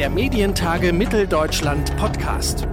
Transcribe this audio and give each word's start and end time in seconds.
der 0.00 0.08
Medientage 0.08 0.94
Mitteldeutschland 0.94 1.94
Podcast. 1.98 2.66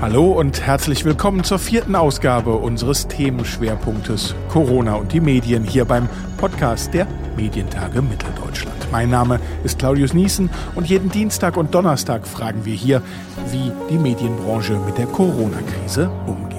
Hallo 0.00 0.32
und 0.32 0.62
herzlich 0.62 1.04
willkommen 1.04 1.44
zur 1.44 1.58
vierten 1.58 1.94
Ausgabe 1.96 2.54
unseres 2.54 3.08
Themenschwerpunktes 3.08 4.34
Corona 4.48 4.94
und 4.94 5.12
die 5.12 5.20
Medien 5.20 5.64
hier 5.64 5.84
beim 5.84 6.08
Podcast 6.38 6.94
der 6.94 7.06
Medientage 7.36 8.00
Mitteldeutschland. 8.00 8.90
Mein 8.90 9.10
Name 9.10 9.38
ist 9.64 9.78
Claudius 9.78 10.14
Niesen 10.14 10.48
und 10.76 10.86
jeden 10.86 11.10
Dienstag 11.10 11.58
und 11.58 11.74
Donnerstag 11.74 12.26
fragen 12.26 12.64
wir 12.64 12.74
hier, 12.74 13.02
wie 13.50 13.70
die 13.90 13.98
Medienbranche 13.98 14.78
mit 14.86 14.96
der 14.96 15.08
Corona-Krise 15.08 16.10
umgeht. 16.26 16.55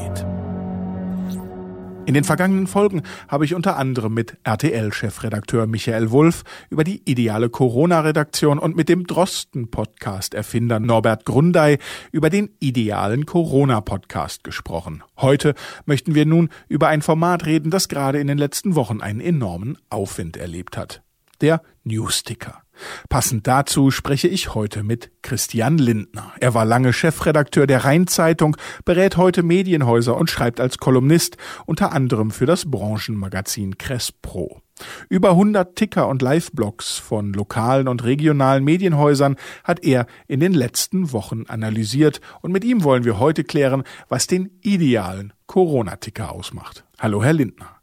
In 2.07 2.13
den 2.13 2.23
vergangenen 2.23 2.67
Folgen 2.67 3.01
habe 3.27 3.43
ich 3.43 3.53
unter 3.53 3.75
anderem 3.75 4.13
mit 4.13 4.37
RTL-Chefredakteur 4.45 5.67
Michael 5.67 6.09
Wulff 6.09 6.45
über 6.69 6.85
die 6.85 7.01
ideale 7.03 7.49
Corona-Redaktion 7.49 8.59
und 8.59 8.77
mit 8.77 8.87
dem 8.87 9.05
Drosten-Podcast-Erfinder 9.05 10.79
Norbert 10.79 11.25
Grundei 11.25 11.79
über 12.13 12.29
den 12.29 12.51
idealen 12.61 13.25
Corona-Podcast 13.25 14.45
gesprochen. 14.45 15.03
Heute 15.17 15.53
möchten 15.85 16.15
wir 16.15 16.25
nun 16.25 16.47
über 16.69 16.87
ein 16.87 17.01
Format 17.01 17.45
reden, 17.45 17.71
das 17.71 17.89
gerade 17.89 18.21
in 18.21 18.27
den 18.27 18.37
letzten 18.37 18.75
Wochen 18.75 19.01
einen 19.01 19.19
enormen 19.19 19.77
Aufwind 19.89 20.37
erlebt 20.37 20.77
hat. 20.77 21.01
Der 21.41 21.61
Newsticker. 21.83 22.61
Passend 23.09 23.47
dazu 23.47 23.91
spreche 23.91 24.27
ich 24.27 24.53
heute 24.53 24.83
mit 24.83 25.11
Christian 25.21 25.77
Lindner. 25.77 26.33
Er 26.39 26.53
war 26.53 26.65
lange 26.65 26.93
Chefredakteur 26.93 27.67
der 27.67 27.85
Rheinzeitung, 27.85 28.57
berät 28.85 29.17
heute 29.17 29.43
Medienhäuser 29.43 30.17
und 30.17 30.29
schreibt 30.29 30.59
als 30.59 30.77
Kolumnist 30.77 31.37
unter 31.65 31.91
anderem 31.91 32.31
für 32.31 32.45
das 32.45 32.69
Branchenmagazin 32.69 33.77
Crespro. 33.77 34.61
Über 35.09 35.31
100 35.31 35.75
Ticker 35.75 36.07
und 36.07 36.21
Live-Blogs 36.21 36.97
von 36.97 37.33
lokalen 37.33 37.87
und 37.87 38.03
regionalen 38.03 38.63
Medienhäusern 38.63 39.35
hat 39.63 39.83
er 39.83 40.05
in 40.27 40.39
den 40.39 40.53
letzten 40.53 41.11
Wochen 41.11 41.45
analysiert 41.47 42.21
und 42.41 42.51
mit 42.51 42.63
ihm 42.63 42.83
wollen 42.83 43.03
wir 43.03 43.19
heute 43.19 43.43
klären, 43.43 43.83
was 44.07 44.27
den 44.27 44.51
idealen 44.61 45.33
Corona-Ticker 45.47 46.31
ausmacht. 46.31 46.85
Hallo, 46.99 47.23
Herr 47.23 47.33
Lindner. 47.33 47.77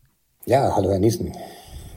Ja, 0.47 0.75
hallo, 0.77 0.91
Herr 0.91 0.99
Niesen. 0.99 1.33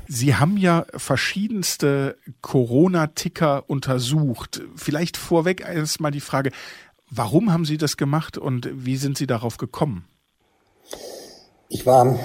Sie 0.08 0.36
haben 0.36 0.58
ja 0.58 0.86
verschiedenste 0.96 2.18
Corona-Ticker 2.42 3.66
untersucht. 3.68 4.62
Vielleicht 4.76 5.18
vorweg 5.18 5.62
erstmal 5.62 6.12
die 6.12 6.22
Frage, 6.22 6.52
warum 7.10 7.52
haben 7.52 7.66
Sie 7.66 7.78
das 7.78 7.98
gemacht 7.98 8.38
und 8.38 8.70
wie 8.74 8.98
sind 8.98 9.18
Sie 9.18 9.28
darauf 9.28 9.58
gekommen? 9.58 10.08
Ich 11.70 11.86
war 11.86 12.18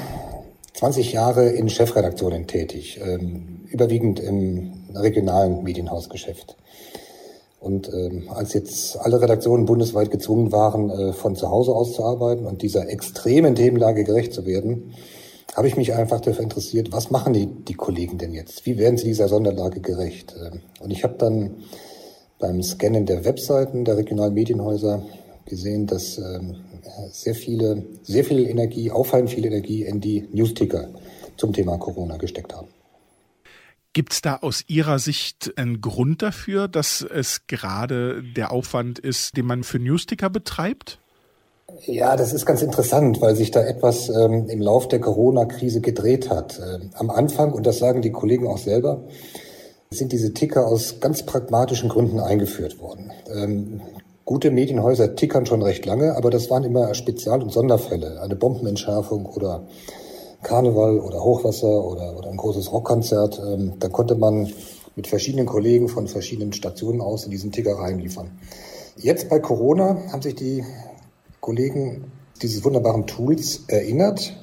20 0.74 1.12
Jahre 1.12 1.48
in 1.50 1.68
Chefredaktionen 1.68 2.46
tätig, 2.46 3.00
ähm, 3.02 3.66
überwiegend 3.68 4.20
im 4.20 4.72
regionalen 4.94 5.62
Medienhausgeschäft. 5.64 6.56
Und 7.58 7.88
ähm, 7.92 8.28
als 8.28 8.54
jetzt 8.54 8.96
alle 8.98 9.20
Redaktionen 9.20 9.66
bundesweit 9.66 10.10
gezwungen 10.10 10.50
waren, 10.50 10.90
äh, 10.90 11.12
von 11.12 11.36
zu 11.36 11.48
Hause 11.48 11.72
aus 11.72 11.92
zu 11.92 12.04
arbeiten 12.04 12.46
und 12.46 12.62
dieser 12.62 12.88
extremen 12.88 13.54
Themenlage 13.54 14.02
gerecht 14.02 14.32
zu 14.32 14.46
werden, 14.46 14.94
habe 15.54 15.68
ich 15.68 15.76
mich 15.76 15.94
einfach 15.94 16.20
dafür 16.20 16.42
interessiert, 16.42 16.92
was 16.92 17.10
machen 17.10 17.32
die, 17.32 17.46
die 17.46 17.74
Kollegen 17.74 18.18
denn 18.18 18.32
jetzt? 18.32 18.64
Wie 18.66 18.78
werden 18.78 18.96
sie 18.96 19.06
dieser 19.06 19.28
Sonderlage 19.28 19.80
gerecht? 19.80 20.34
Ähm, 20.38 20.60
und 20.80 20.90
ich 20.90 21.04
habe 21.04 21.14
dann 21.18 21.62
beim 22.38 22.62
Scannen 22.62 23.06
der 23.06 23.24
Webseiten 23.24 23.84
der 23.84 23.96
regionalen 23.96 24.34
Medienhäuser 24.34 25.02
gesehen, 25.44 25.86
dass 25.86 26.18
ähm, 26.18 26.56
sehr 27.10 27.34
viele, 27.34 27.84
sehr 28.02 28.24
viel 28.24 28.46
Energie, 28.46 28.90
auffallend 28.90 29.30
viel 29.30 29.44
Energie 29.44 29.84
in 29.84 30.00
die 30.00 30.28
Newsticker 30.32 30.88
zum 31.36 31.52
Thema 31.52 31.78
Corona 31.78 32.16
gesteckt 32.16 32.54
haben. 32.54 32.68
Gibt 33.92 34.14
es 34.14 34.22
da 34.22 34.36
aus 34.36 34.64
Ihrer 34.68 34.98
Sicht 34.98 35.52
einen 35.56 35.82
Grund 35.82 36.22
dafür, 36.22 36.66
dass 36.66 37.02
es 37.02 37.46
gerade 37.46 38.22
der 38.22 38.50
Aufwand 38.50 38.98
ist, 38.98 39.36
den 39.36 39.44
man 39.44 39.64
für 39.64 39.78
Newsticker 39.78 40.30
betreibt? 40.30 40.98
Ja, 41.84 42.14
das 42.14 42.32
ist 42.32 42.46
ganz 42.46 42.62
interessant, 42.62 43.20
weil 43.20 43.34
sich 43.34 43.50
da 43.50 43.60
etwas 43.60 44.08
ähm, 44.08 44.48
im 44.48 44.60
Lauf 44.60 44.86
der 44.86 45.00
Corona-Krise 45.00 45.80
gedreht 45.80 46.30
hat. 46.30 46.60
Ähm, 46.60 46.90
am 46.94 47.10
Anfang, 47.10 47.52
und 47.52 47.66
das 47.66 47.78
sagen 47.78 48.02
die 48.02 48.12
Kollegen 48.12 48.46
auch 48.46 48.58
selber, 48.58 49.02
sind 49.90 50.12
diese 50.12 50.32
Ticker 50.32 50.68
aus 50.68 51.00
ganz 51.00 51.24
pragmatischen 51.24 51.88
Gründen 51.88 52.20
eingeführt 52.20 52.78
worden. 52.78 53.10
Ähm, 53.34 53.80
gute 54.24 54.52
Medienhäuser 54.52 55.16
tickern 55.16 55.44
schon 55.44 55.60
recht 55.60 55.84
lange, 55.84 56.16
aber 56.16 56.30
das 56.30 56.50
waren 56.50 56.62
immer 56.62 56.94
Spezial- 56.94 57.42
und 57.42 57.50
Sonderfälle. 57.50 58.20
Eine 58.22 58.36
Bombenentschärfung 58.36 59.26
oder 59.26 59.64
Karneval 60.44 61.00
oder 61.00 61.24
Hochwasser 61.24 61.84
oder, 61.84 62.16
oder 62.16 62.30
ein 62.30 62.36
großes 62.36 62.70
Rockkonzert. 62.72 63.42
Ähm, 63.44 63.72
da 63.80 63.88
konnte 63.88 64.14
man 64.14 64.52
mit 64.94 65.08
verschiedenen 65.08 65.46
Kollegen 65.46 65.88
von 65.88 66.06
verschiedenen 66.06 66.52
Stationen 66.52 67.00
aus 67.00 67.24
in 67.24 67.32
diesen 67.32 67.50
Ticker 67.50 67.74
reinliefern. 67.74 68.30
Jetzt 68.96 69.28
bei 69.28 69.40
Corona 69.40 69.96
haben 70.12 70.22
sich 70.22 70.36
die 70.36 70.62
Kollegen 71.42 72.04
dieses 72.40 72.64
wunderbaren 72.64 73.08
Tools 73.08 73.64
erinnert, 73.66 74.40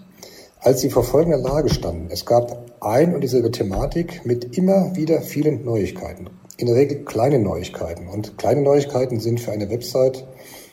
als 0.59 0.81
sie 0.81 0.89
vor 0.89 1.05
folgender 1.05 1.37
Lage 1.37 1.69
standen. 1.69 2.09
Es 2.11 2.25
gab 2.25 2.65
ein 2.81 3.15
und 3.15 3.21
dieselbe 3.21 3.51
Thematik 3.51 4.25
mit 4.25 4.57
immer 4.57 4.93
wieder 4.97 5.21
vielen 5.21 5.63
Neuigkeiten. 5.63 6.29
In 6.57 6.67
der 6.67 6.75
Regel 6.75 7.05
kleine 7.05 7.39
Neuigkeiten. 7.39 8.09
Und 8.09 8.37
kleine 8.37 8.61
Neuigkeiten 8.63 9.21
sind 9.21 9.39
für 9.39 9.53
eine 9.53 9.69
Website, 9.69 10.27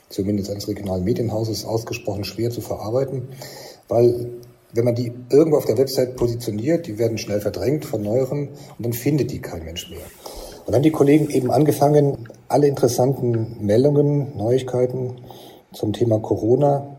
zumindest 0.08 0.50
eines 0.50 0.66
regionalen 0.66 1.04
Medienhauses, 1.04 1.64
ausgesprochen 1.64 2.24
schwer 2.24 2.50
zu 2.50 2.60
verarbeiten, 2.60 3.28
weil 3.86 4.28
wenn 4.72 4.84
man 4.84 4.96
die 4.96 5.12
irgendwo 5.30 5.58
auf 5.58 5.66
der 5.66 5.78
Website 5.78 6.16
positioniert, 6.16 6.88
die 6.88 6.98
werden 6.98 7.18
schnell 7.18 7.40
verdrängt 7.40 7.84
von 7.84 8.02
neueren 8.02 8.48
und 8.48 8.84
dann 8.84 8.94
findet 8.94 9.30
die 9.30 9.40
kein 9.40 9.64
Mensch 9.64 9.88
mehr. 9.90 10.00
Und 10.00 10.66
dann 10.66 10.74
haben 10.74 10.82
die 10.82 10.90
Kollegen 10.90 11.30
eben 11.30 11.52
angefangen, 11.52 12.28
alle 12.48 12.66
interessanten 12.66 13.64
Meldungen, 13.64 14.36
Neuigkeiten 14.36 15.18
zum 15.76 15.92
Thema 15.92 16.18
Corona 16.18 16.96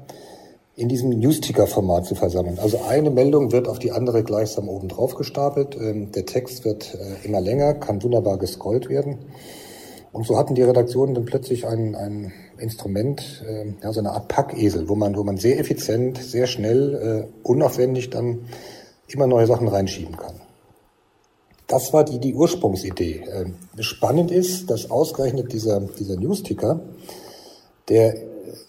in 0.76 0.88
diesem 0.88 1.10
Newsticker-Format 1.10 2.06
zu 2.06 2.14
versammeln. 2.14 2.60
Also 2.62 2.80
eine 2.88 3.10
Meldung 3.10 3.52
wird 3.52 3.68
auf 3.68 3.80
die 3.80 3.92
andere 3.92 4.24
gleichsam 4.24 4.70
oben 4.70 4.88
drauf 4.88 5.16
gestapelt. 5.16 5.76
Ähm, 5.76 6.12
der 6.12 6.28
Text 6.28 6.66
wird 6.66 6.94
äh, 6.94 7.26
immer 7.26 7.42
länger, 7.42 7.74
kann 7.74 8.04
wunderbar 8.04 8.38
gescrollt 8.38 8.88
werden. 8.88 9.18
Und 10.14 10.28
so 10.28 10.38
hatten 10.38 10.54
die 10.54 10.62
Redaktionen 10.62 11.16
dann 11.16 11.26
plötzlich 11.26 11.68
ein, 11.68 11.96
ein 11.96 12.32
Instrument, 12.60 13.44
äh, 13.48 13.74
ja, 13.84 13.92
so 13.92 14.00
eine 14.00 14.12
Art 14.12 14.28
Packesel, 14.28 14.88
wo 14.88 14.96
man, 14.96 15.18
wo 15.18 15.24
man 15.24 15.38
sehr 15.38 15.60
effizient, 15.60 16.20
sehr 16.20 16.46
schnell, 16.46 17.28
äh, 17.28 17.48
unaufwendig 17.48 18.12
dann 18.12 18.46
immer 19.08 19.26
neue 19.26 19.48
Sachen 19.48 19.68
reinschieben 19.68 20.16
kann. 20.16 20.36
Das 21.66 21.92
war 21.92 22.06
die, 22.06 22.20
die 22.20 22.36
Ursprungsidee. 22.36 23.24
Ähm, 23.34 23.56
spannend 23.80 24.30
ist, 24.30 24.70
dass 24.70 24.92
ausgerechnet 24.92 25.52
dieser, 25.54 25.82
dieser 25.82 26.18
Newsticker, 26.18 26.82
der 27.90 28.16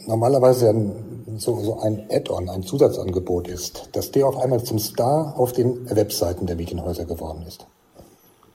normalerweise 0.09 0.71
ein, 0.71 1.37
so, 1.37 1.61
so 1.61 1.79
ein 1.81 2.07
Add-on, 2.11 2.49
ein 2.49 2.65
Zusatzangebot 2.65 3.47
ist, 3.47 3.91
dass 3.93 4.11
der 4.11 4.27
auf 4.27 4.39
einmal 4.39 4.65
zum 4.65 4.79
Star 4.79 5.39
auf 5.39 5.53
den 5.53 5.89
Webseiten 5.95 6.47
der 6.47 6.57
Medienhäuser 6.57 7.05
geworden 7.05 7.45
ist. 7.47 7.67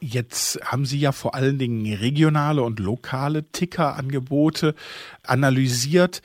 Jetzt 0.02 0.60
haben 0.66 0.86
Sie 0.86 1.00
ja 1.00 1.14
vor 1.14 1.34
allen 1.34 1.58
Dingen 1.60 1.94
regionale 1.94 2.62
und 2.62 2.80
lokale 2.80 3.50
Ticker-Angebote 3.54 4.76
analysiert 5.26 6.22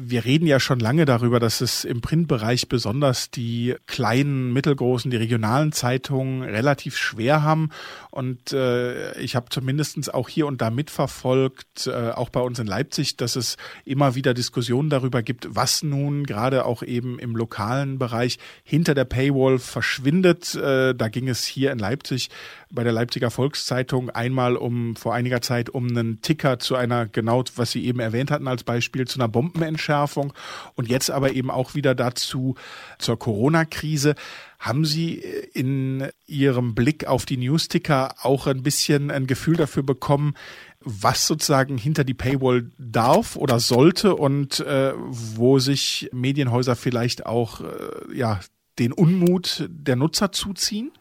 wir 0.00 0.24
reden 0.24 0.46
ja 0.46 0.60
schon 0.60 0.78
lange 0.78 1.06
darüber, 1.06 1.40
dass 1.40 1.60
es 1.60 1.84
im 1.84 2.00
Printbereich 2.00 2.68
besonders 2.68 3.32
die 3.32 3.74
kleinen, 3.86 4.52
mittelgroßen, 4.52 5.10
die 5.10 5.16
regionalen 5.16 5.72
Zeitungen 5.72 6.42
relativ 6.42 6.96
schwer 6.96 7.42
haben. 7.42 7.70
Und 8.12 8.52
äh, 8.52 9.18
ich 9.18 9.34
habe 9.34 9.46
zumindest 9.50 10.14
auch 10.14 10.28
hier 10.28 10.46
und 10.46 10.60
da 10.60 10.70
mitverfolgt, 10.70 11.88
äh, 11.88 12.10
auch 12.10 12.30
bei 12.30 12.40
uns 12.40 12.60
in 12.60 12.68
Leipzig, 12.68 13.16
dass 13.16 13.34
es 13.34 13.56
immer 13.84 14.14
wieder 14.14 14.34
Diskussionen 14.34 14.88
darüber 14.88 15.22
gibt, 15.22 15.48
was 15.50 15.82
nun 15.82 16.24
gerade 16.24 16.64
auch 16.64 16.84
eben 16.84 17.18
im 17.18 17.34
lokalen 17.34 17.98
Bereich 17.98 18.38
hinter 18.62 18.94
der 18.94 19.04
Paywall 19.04 19.58
verschwindet. 19.58 20.54
Äh, 20.54 20.94
da 20.94 21.08
ging 21.08 21.28
es 21.28 21.44
hier 21.44 21.72
in 21.72 21.78
Leipzig 21.80 22.30
bei 22.70 22.84
der 22.84 22.92
Leipziger 22.92 23.30
Volkszeitung 23.30 24.10
einmal 24.10 24.56
um 24.56 24.96
vor 24.96 25.14
einiger 25.14 25.40
Zeit 25.40 25.70
um 25.70 25.88
einen 25.88 26.20
Ticker 26.22 26.58
zu 26.58 26.76
einer, 26.76 27.06
genau 27.06 27.42
was 27.56 27.72
Sie 27.72 27.84
eben 27.84 28.00
erwähnt 28.00 28.30
hatten 28.30 28.48
als 28.48 28.64
Beispiel, 28.64 29.06
zu 29.06 29.18
einer 29.18 29.28
Bombenentschärfung 29.28 30.32
und 30.74 30.88
jetzt 30.88 31.10
aber 31.10 31.32
eben 31.32 31.50
auch 31.50 31.74
wieder 31.74 31.94
dazu 31.94 32.56
zur 32.98 33.18
Corona-Krise. 33.18 34.14
Haben 34.58 34.84
Sie 34.84 35.14
in 35.54 36.08
Ihrem 36.26 36.74
Blick 36.74 37.06
auf 37.06 37.26
die 37.26 37.36
Newsticker 37.36 38.14
auch 38.22 38.46
ein 38.46 38.62
bisschen 38.62 39.10
ein 39.10 39.26
Gefühl 39.26 39.56
dafür 39.56 39.82
bekommen, 39.82 40.34
was 40.80 41.26
sozusagen 41.26 41.78
hinter 41.78 42.04
die 42.04 42.14
Paywall 42.14 42.70
darf 42.78 43.36
oder 43.36 43.60
sollte 43.60 44.14
und 44.14 44.60
äh, 44.60 44.92
wo 44.96 45.58
sich 45.58 46.08
Medienhäuser 46.12 46.76
vielleicht 46.76 47.26
auch 47.26 47.60
äh, 47.60 48.16
ja 48.16 48.40
den 48.78 48.92
Unmut 48.92 49.66
der 49.68 49.96
Nutzer 49.96 50.32
zuziehen? 50.32 50.92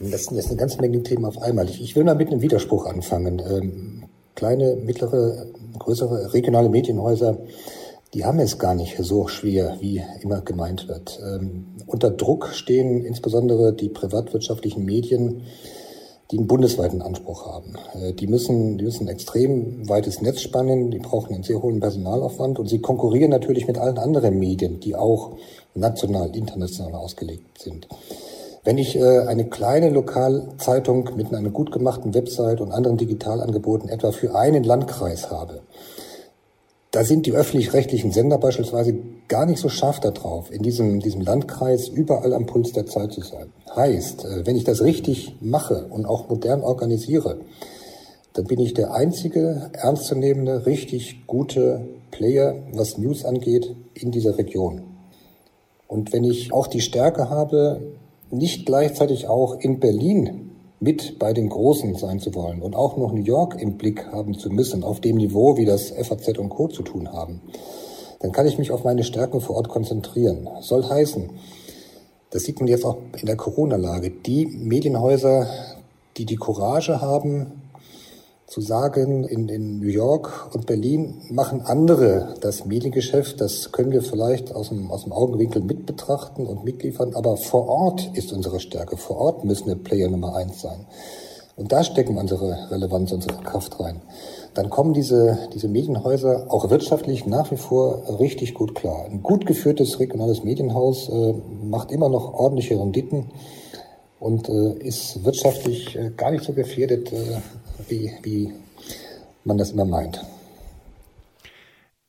Das 0.00 0.24
sind 0.24 0.36
jetzt 0.36 0.48
eine 0.48 0.56
ganze 0.56 0.80
Menge 0.80 1.02
Themen 1.02 1.24
auf 1.24 1.40
einmal. 1.42 1.68
Ich, 1.68 1.96
will 1.96 2.04
mal 2.04 2.14
mit 2.14 2.30
einem 2.30 2.40
Widerspruch 2.40 2.86
anfangen. 2.86 3.42
Ähm, 3.50 4.04
kleine, 4.36 4.76
mittlere, 4.76 5.46
größere 5.78 6.32
regionale 6.32 6.68
Medienhäuser, 6.68 7.38
die 8.14 8.24
haben 8.24 8.38
es 8.38 8.58
gar 8.58 8.74
nicht 8.74 8.96
so 8.98 9.26
schwer, 9.26 9.76
wie 9.80 10.02
immer 10.20 10.40
gemeint 10.40 10.88
wird. 10.88 11.20
Ähm, 11.20 11.66
unter 11.86 12.10
Druck 12.10 12.50
stehen 12.52 13.04
insbesondere 13.04 13.72
die 13.72 13.88
privatwirtschaftlichen 13.88 14.84
Medien, 14.84 15.42
die 16.30 16.38
einen 16.38 16.46
bundesweiten 16.46 17.02
Anspruch 17.02 17.46
haben. 17.46 17.74
Äh, 17.94 18.12
die 18.12 18.28
müssen, 18.28 18.78
die 18.78 18.84
müssen 18.84 19.08
ein 19.08 19.12
extrem 19.12 19.88
weites 19.88 20.22
Netz 20.22 20.42
spannen, 20.42 20.92
die 20.92 21.00
brauchen 21.00 21.34
einen 21.34 21.42
sehr 21.42 21.60
hohen 21.60 21.80
Personalaufwand 21.80 22.60
und 22.60 22.68
sie 22.68 22.78
konkurrieren 22.78 23.30
natürlich 23.30 23.66
mit 23.66 23.78
allen 23.78 23.98
anderen 23.98 24.38
Medien, 24.38 24.78
die 24.78 24.94
auch 24.94 25.32
national, 25.74 26.34
international 26.36 26.94
ausgelegt 26.94 27.60
sind. 27.60 27.88
Wenn 28.68 28.76
ich 28.76 28.96
äh, 28.96 29.20
eine 29.20 29.46
kleine 29.46 29.88
Lokalzeitung 29.88 31.16
mit 31.16 31.32
einer 31.32 31.48
gut 31.48 31.72
gemachten 31.72 32.12
Website 32.12 32.60
und 32.60 32.70
anderen 32.70 32.98
Digitalangeboten 32.98 33.88
etwa 33.88 34.12
für 34.12 34.34
einen 34.34 34.62
Landkreis 34.62 35.30
habe, 35.30 35.62
da 36.90 37.02
sind 37.02 37.24
die 37.24 37.32
öffentlich-rechtlichen 37.32 38.12
Sender 38.12 38.36
beispielsweise 38.36 38.94
gar 39.26 39.46
nicht 39.46 39.58
so 39.58 39.70
scharf 39.70 40.00
darauf, 40.00 40.52
in 40.52 40.62
diesem, 40.62 41.00
diesem 41.00 41.22
Landkreis 41.22 41.88
überall 41.88 42.34
am 42.34 42.44
Puls 42.44 42.72
der 42.72 42.84
Zeit 42.84 43.12
zu 43.12 43.22
sein. 43.22 43.50
Heißt, 43.74 44.26
äh, 44.26 44.46
wenn 44.46 44.56
ich 44.56 44.64
das 44.64 44.82
richtig 44.82 45.38
mache 45.40 45.86
und 45.88 46.04
auch 46.04 46.28
modern 46.28 46.60
organisiere, 46.60 47.40
dann 48.34 48.44
bin 48.44 48.60
ich 48.60 48.74
der 48.74 48.92
einzige 48.92 49.70
ernstzunehmende, 49.72 50.66
richtig 50.66 51.26
gute 51.26 51.88
Player, 52.10 52.54
was 52.74 52.98
News 52.98 53.24
angeht, 53.24 53.74
in 53.94 54.10
dieser 54.10 54.36
Region. 54.36 54.82
Und 55.86 56.12
wenn 56.12 56.24
ich 56.24 56.52
auch 56.52 56.66
die 56.66 56.82
Stärke 56.82 57.30
habe, 57.30 57.80
nicht 58.30 58.66
gleichzeitig 58.66 59.28
auch 59.28 59.58
in 59.58 59.80
Berlin 59.80 60.50
mit 60.80 61.18
bei 61.18 61.32
den 61.32 61.48
Großen 61.48 61.94
sein 61.96 62.20
zu 62.20 62.34
wollen 62.34 62.62
und 62.62 62.76
auch 62.76 62.96
noch 62.96 63.12
New 63.12 63.22
York 63.22 63.60
im 63.60 63.76
Blick 63.76 64.06
haben 64.12 64.38
zu 64.38 64.50
müssen, 64.50 64.84
auf 64.84 65.00
dem 65.00 65.16
Niveau, 65.16 65.56
wie 65.56 65.64
das 65.64 65.90
FAZ 65.90 66.38
und 66.38 66.50
Co. 66.50 66.68
zu 66.68 66.82
tun 66.82 67.12
haben, 67.12 67.40
dann 68.20 68.32
kann 68.32 68.46
ich 68.46 68.58
mich 68.58 68.70
auf 68.70 68.84
meine 68.84 69.04
Stärken 69.04 69.40
vor 69.40 69.56
Ort 69.56 69.68
konzentrieren. 69.68 70.48
Soll 70.60 70.84
heißen, 70.84 71.30
das 72.30 72.42
sieht 72.42 72.60
man 72.60 72.68
jetzt 72.68 72.84
auch 72.84 72.98
in 73.18 73.26
der 73.26 73.36
Corona-Lage, 73.36 74.10
die 74.10 74.46
Medienhäuser, 74.46 75.48
die 76.16 76.26
die 76.26 76.36
Courage 76.36 77.00
haben, 77.00 77.62
zu 78.48 78.62
sagen, 78.62 79.24
in, 79.24 79.48
in 79.48 79.78
New 79.78 79.88
York 79.88 80.50
und 80.54 80.66
Berlin 80.66 81.20
machen 81.30 81.60
andere 81.60 82.34
das 82.40 82.64
Mediengeschäft. 82.64 83.40
Das 83.42 83.72
können 83.72 83.92
wir 83.92 84.02
vielleicht 84.02 84.54
aus 84.54 84.70
dem, 84.70 84.90
aus 84.90 85.04
dem 85.04 85.12
Augenwinkel 85.12 85.62
mit 85.62 85.84
betrachten 85.84 86.46
und 86.46 86.64
mitliefern. 86.64 87.14
Aber 87.14 87.36
vor 87.36 87.68
Ort 87.68 88.10
ist 88.14 88.32
unsere 88.32 88.58
Stärke. 88.58 88.96
Vor 88.96 89.18
Ort 89.18 89.44
müssen 89.44 89.66
wir 89.66 89.76
Player 89.76 90.08
Nummer 90.08 90.34
eins 90.34 90.62
sein. 90.62 90.86
Und 91.56 91.72
da 91.72 91.84
stecken 91.84 92.16
unsere 92.16 92.70
Relevanz, 92.70 93.12
unsere 93.12 93.36
Kraft 93.42 93.78
rein. 93.80 94.00
Dann 94.54 94.70
kommen 94.70 94.94
diese, 94.94 95.38
diese 95.52 95.68
Medienhäuser 95.68 96.46
auch 96.48 96.70
wirtschaftlich 96.70 97.26
nach 97.26 97.50
wie 97.50 97.56
vor 97.56 98.18
richtig 98.18 98.54
gut 98.54 98.74
klar. 98.74 99.04
Ein 99.04 99.22
gut 99.22 99.44
geführtes 99.44 100.00
regionales 100.00 100.42
Medienhaus 100.42 101.10
äh, 101.10 101.34
macht 101.64 101.90
immer 101.90 102.08
noch 102.08 102.32
ordentliche 102.32 102.78
Renditen 102.78 103.26
und 104.20 104.48
äh, 104.48 104.72
ist 104.78 105.24
wirtschaftlich 105.24 105.96
äh, 105.96 106.12
gar 106.16 106.30
nicht 106.30 106.44
so 106.44 106.54
gefährdet, 106.54 107.12
äh, 107.12 107.40
wie, 107.88 108.12
wie 108.22 108.52
man 109.44 109.58
das 109.58 109.70
immer 109.70 109.84
meint. 109.84 110.24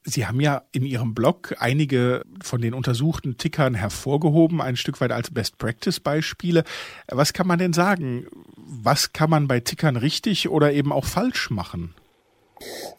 Sie 0.04 0.26
haben 0.26 0.40
ja 0.40 0.64
in 0.72 0.86
Ihrem 0.86 1.14
Blog 1.14 1.56
einige 1.60 2.24
von 2.42 2.62
den 2.62 2.74
untersuchten 2.74 3.38
Tickern 3.38 3.76
hervorgehoben, 3.76 4.62
ein 4.62 4.76
Stück 4.76 5.02
weit 5.02 5.12
als 5.12 5.32
Best-Practice-Beispiele. 5.32 6.64
Was 7.10 7.34
kann 7.34 7.48
man 7.48 7.60
denn 7.60 7.74
sagen? 7.74 8.26
Was 8.56 9.14
kann 9.14 9.30
man 9.30 9.48
bei 9.48 9.60
Tickern 9.60 9.98
richtig 9.98 10.50
oder 10.50 10.72
eben 10.72 10.92
auch 10.92 11.06
falsch 11.06 11.52
machen? 11.52 11.94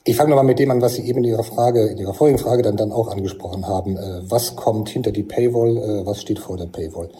Ich 0.05 0.17
fange 0.17 0.31
nochmal 0.31 0.45
mit 0.45 0.59
dem 0.59 0.71
an, 0.71 0.81
was 0.81 0.95
Sie 0.95 1.07
eben 1.07 1.19
in 1.19 1.31
Ihrer 1.31 1.43
Frage, 1.43 1.87
in 1.87 1.99
Ihrer 1.99 2.15
vorigen 2.15 2.39
Frage 2.39 2.63
dann, 2.63 2.77
dann 2.77 2.93
auch 2.93 3.09
angesprochen 3.09 3.67
haben. 3.67 3.97
Äh, 3.97 4.31
was 4.31 4.57
kommt 4.57 4.89
hinter 4.89 5.13
die 5.13 5.23
Paywall? 5.23 5.77
Äh, 5.77 6.07
was 6.07 6.21
steht 6.21 6.39
vor 6.39 6.57
der 6.57 6.67
Paywall? 6.67 7.11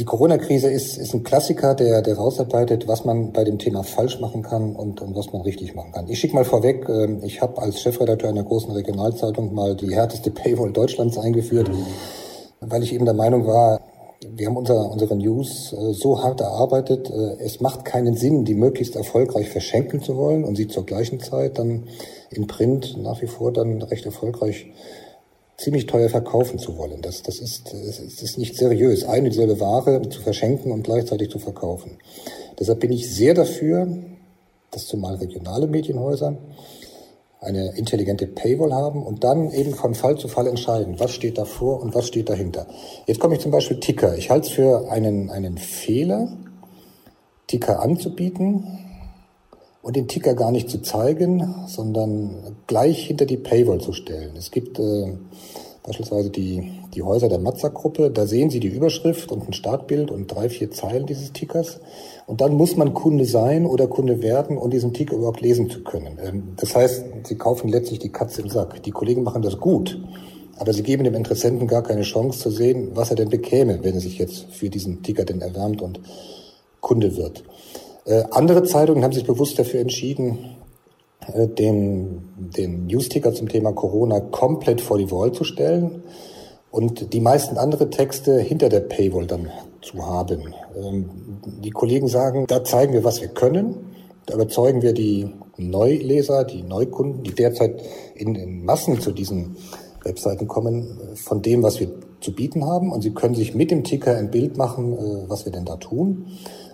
Die 0.00 0.06
Corona-Krise 0.06 0.70
ist, 0.70 0.96
ist 0.96 1.12
ein 1.12 1.24
Klassiker, 1.24 1.74
der, 1.74 2.00
der 2.00 2.16
rausarbeitet, 2.16 2.88
was 2.88 3.04
man 3.04 3.32
bei 3.32 3.44
dem 3.44 3.58
Thema 3.58 3.82
falsch 3.82 4.18
machen 4.18 4.40
kann 4.40 4.74
und, 4.74 5.02
und 5.02 5.14
was 5.14 5.30
man 5.30 5.42
richtig 5.42 5.74
machen 5.74 5.92
kann. 5.92 6.08
Ich 6.08 6.18
schicke 6.18 6.34
mal 6.34 6.46
vorweg, 6.46 6.88
äh, 6.88 7.18
ich 7.22 7.42
habe 7.42 7.60
als 7.60 7.82
Chefredakteur 7.82 8.30
einer 8.30 8.42
großen 8.42 8.72
Regionalzeitung 8.72 9.54
mal 9.54 9.76
die 9.76 9.94
härteste 9.94 10.30
Paywall 10.30 10.72
Deutschlands 10.72 11.18
eingeführt, 11.18 11.68
mhm. 11.68 11.84
weil 12.60 12.82
ich 12.82 12.94
eben 12.94 13.04
der 13.04 13.12
Meinung 13.12 13.46
war, 13.46 13.82
wir 14.26 14.46
haben 14.46 14.56
unser, 14.56 14.90
unsere 14.90 15.16
News 15.16 15.74
äh, 15.74 15.92
so 15.92 16.22
hart 16.22 16.40
erarbeitet, 16.40 17.10
äh, 17.10 17.36
es 17.44 17.60
macht 17.60 17.84
keinen 17.84 18.14
Sinn, 18.14 18.46
die 18.46 18.54
möglichst 18.54 18.96
erfolgreich 18.96 19.50
verschenken 19.50 20.00
zu 20.00 20.16
wollen 20.16 20.44
und 20.44 20.56
sie 20.56 20.66
zur 20.66 20.86
gleichen 20.86 21.20
Zeit 21.20 21.58
dann 21.58 21.88
in 22.30 22.46
Print 22.46 22.96
nach 22.96 23.20
wie 23.20 23.26
vor 23.26 23.52
dann 23.52 23.82
recht 23.82 24.06
erfolgreich 24.06 24.72
ziemlich 25.60 25.86
teuer 25.86 26.08
verkaufen 26.08 26.58
zu 26.58 26.78
wollen. 26.78 27.02
Das, 27.02 27.22
das, 27.22 27.38
ist, 27.38 27.74
das 27.74 28.22
ist 28.22 28.38
nicht 28.38 28.56
seriös, 28.56 29.04
eine 29.04 29.28
dieselbe 29.28 29.60
Ware 29.60 30.00
zu 30.08 30.22
verschenken 30.22 30.72
und 30.72 30.84
gleichzeitig 30.84 31.30
zu 31.30 31.38
verkaufen. 31.38 31.98
Deshalb 32.58 32.80
bin 32.80 32.92
ich 32.92 33.14
sehr 33.14 33.34
dafür, 33.34 33.86
dass 34.70 34.86
zumal 34.86 35.16
regionale 35.16 35.66
Medienhäuser 35.66 36.38
eine 37.40 37.76
intelligente 37.76 38.26
Paywall 38.26 38.72
haben 38.72 39.02
und 39.02 39.24
dann 39.24 39.50
eben 39.50 39.74
von 39.74 39.94
Fall 39.94 40.16
zu 40.16 40.28
Fall 40.28 40.46
entscheiden, 40.46 40.98
was 40.98 41.12
steht 41.12 41.36
davor 41.36 41.80
und 41.80 41.94
was 41.94 42.06
steht 42.06 42.28
dahinter. 42.28 42.66
Jetzt 43.06 43.20
komme 43.20 43.34
ich 43.34 43.40
zum 43.40 43.50
Beispiel 43.50 43.80
Ticker. 43.80 44.16
Ich 44.16 44.30
halte 44.30 44.46
es 44.46 44.52
für 44.52 44.90
einen, 44.90 45.30
einen 45.30 45.58
Fehler, 45.58 46.36
Ticker 47.46 47.80
anzubieten, 47.80 48.89
und 49.82 49.96
den 49.96 50.08
Ticker 50.08 50.34
gar 50.34 50.50
nicht 50.50 50.68
zu 50.68 50.82
zeigen, 50.82 51.66
sondern 51.66 52.56
gleich 52.66 53.06
hinter 53.06 53.26
die 53.26 53.38
Paywall 53.38 53.80
zu 53.80 53.92
stellen. 53.92 54.36
Es 54.36 54.50
gibt 54.50 54.78
äh, 54.78 55.12
beispielsweise 55.82 56.30
die, 56.30 56.70
die 56.94 57.02
Häuser 57.02 57.28
der 57.28 57.38
Mazza-Gruppe, 57.38 58.10
da 58.10 58.26
sehen 58.26 58.50
Sie 58.50 58.60
die 58.60 58.68
Überschrift 58.68 59.32
und 59.32 59.46
ein 59.46 59.52
Startbild 59.52 60.10
und 60.10 60.26
drei, 60.26 60.48
vier 60.48 60.70
Zeilen 60.70 61.06
dieses 61.06 61.32
Tickers. 61.32 61.80
Und 62.26 62.40
dann 62.40 62.54
muss 62.54 62.76
man 62.76 62.94
Kunde 62.94 63.24
sein 63.24 63.64
oder 63.64 63.86
Kunde 63.86 64.22
werden, 64.22 64.58
um 64.58 64.70
diesen 64.70 64.92
Ticker 64.92 65.16
überhaupt 65.16 65.40
lesen 65.40 65.70
zu 65.70 65.82
können. 65.82 66.18
Ähm, 66.22 66.52
das 66.56 66.74
heißt, 66.74 67.04
Sie 67.24 67.36
kaufen 67.36 67.68
letztlich 67.68 68.00
die 68.00 68.12
Katze 68.12 68.42
im 68.42 68.50
Sack. 68.50 68.82
Die 68.82 68.90
Kollegen 68.90 69.22
machen 69.22 69.42
das 69.42 69.58
gut, 69.58 69.98
aber 70.60 70.74
sie 70.74 70.82
geben 70.82 71.04
dem 71.04 71.14
Interessenten 71.14 71.66
gar 71.66 71.82
keine 71.82 72.02
Chance 72.02 72.38
zu 72.38 72.50
sehen, 72.50 72.90
was 72.94 73.08
er 73.08 73.16
denn 73.16 73.30
bekäme, 73.30 73.82
wenn 73.82 73.94
er 73.94 74.00
sich 74.00 74.18
jetzt 74.18 74.52
für 74.52 74.68
diesen 74.68 75.02
Ticker 75.02 75.24
denn 75.24 75.40
erwärmt 75.40 75.80
und 75.80 76.00
Kunde 76.82 77.16
wird. 77.16 77.44
Äh, 78.04 78.24
andere 78.30 78.62
Zeitungen 78.62 79.04
haben 79.04 79.12
sich 79.12 79.26
bewusst 79.26 79.58
dafür 79.58 79.80
entschieden, 79.80 80.56
äh, 81.32 81.46
den, 81.46 82.22
den 82.36 82.86
Newsticker 82.86 83.32
zum 83.34 83.48
Thema 83.48 83.72
Corona 83.72 84.20
komplett 84.20 84.80
vor 84.80 84.98
die 84.98 85.10
Wall 85.10 85.32
zu 85.32 85.44
stellen 85.44 86.02
und 86.70 87.12
die 87.12 87.20
meisten 87.20 87.58
andere 87.58 87.90
Texte 87.90 88.38
hinter 88.38 88.68
der 88.68 88.80
Paywall 88.80 89.26
dann 89.26 89.50
zu 89.82 90.06
haben. 90.06 90.54
Ähm, 90.76 91.10
die 91.62 91.70
Kollegen 91.70 92.08
sagen, 92.08 92.46
da 92.46 92.64
zeigen 92.64 92.92
wir, 92.92 93.04
was 93.04 93.20
wir 93.20 93.28
können. 93.28 93.92
Da 94.26 94.34
überzeugen 94.34 94.82
wir 94.82 94.92
die 94.92 95.34
Neuleser, 95.56 96.44
die 96.44 96.62
Neukunden, 96.62 97.22
die 97.22 97.34
derzeit 97.34 97.82
in, 98.14 98.34
in 98.34 98.64
Massen 98.64 99.00
zu 99.00 99.12
diesen 99.12 99.56
Webseiten 100.04 100.46
kommen, 100.46 100.98
von 101.16 101.42
dem, 101.42 101.62
was 101.62 101.80
wir 101.80 101.88
zu 102.20 102.32
bieten 102.34 102.64
haben. 102.64 102.92
Und 102.92 103.02
sie 103.02 103.12
können 103.12 103.34
sich 103.34 103.54
mit 103.54 103.70
dem 103.70 103.84
Ticker 103.84 104.16
ein 104.16 104.30
Bild 104.30 104.56
machen, 104.56 104.94
äh, 104.94 105.28
was 105.28 105.44
wir 105.44 105.52
denn 105.52 105.66
da 105.66 105.76
tun 105.76 106.26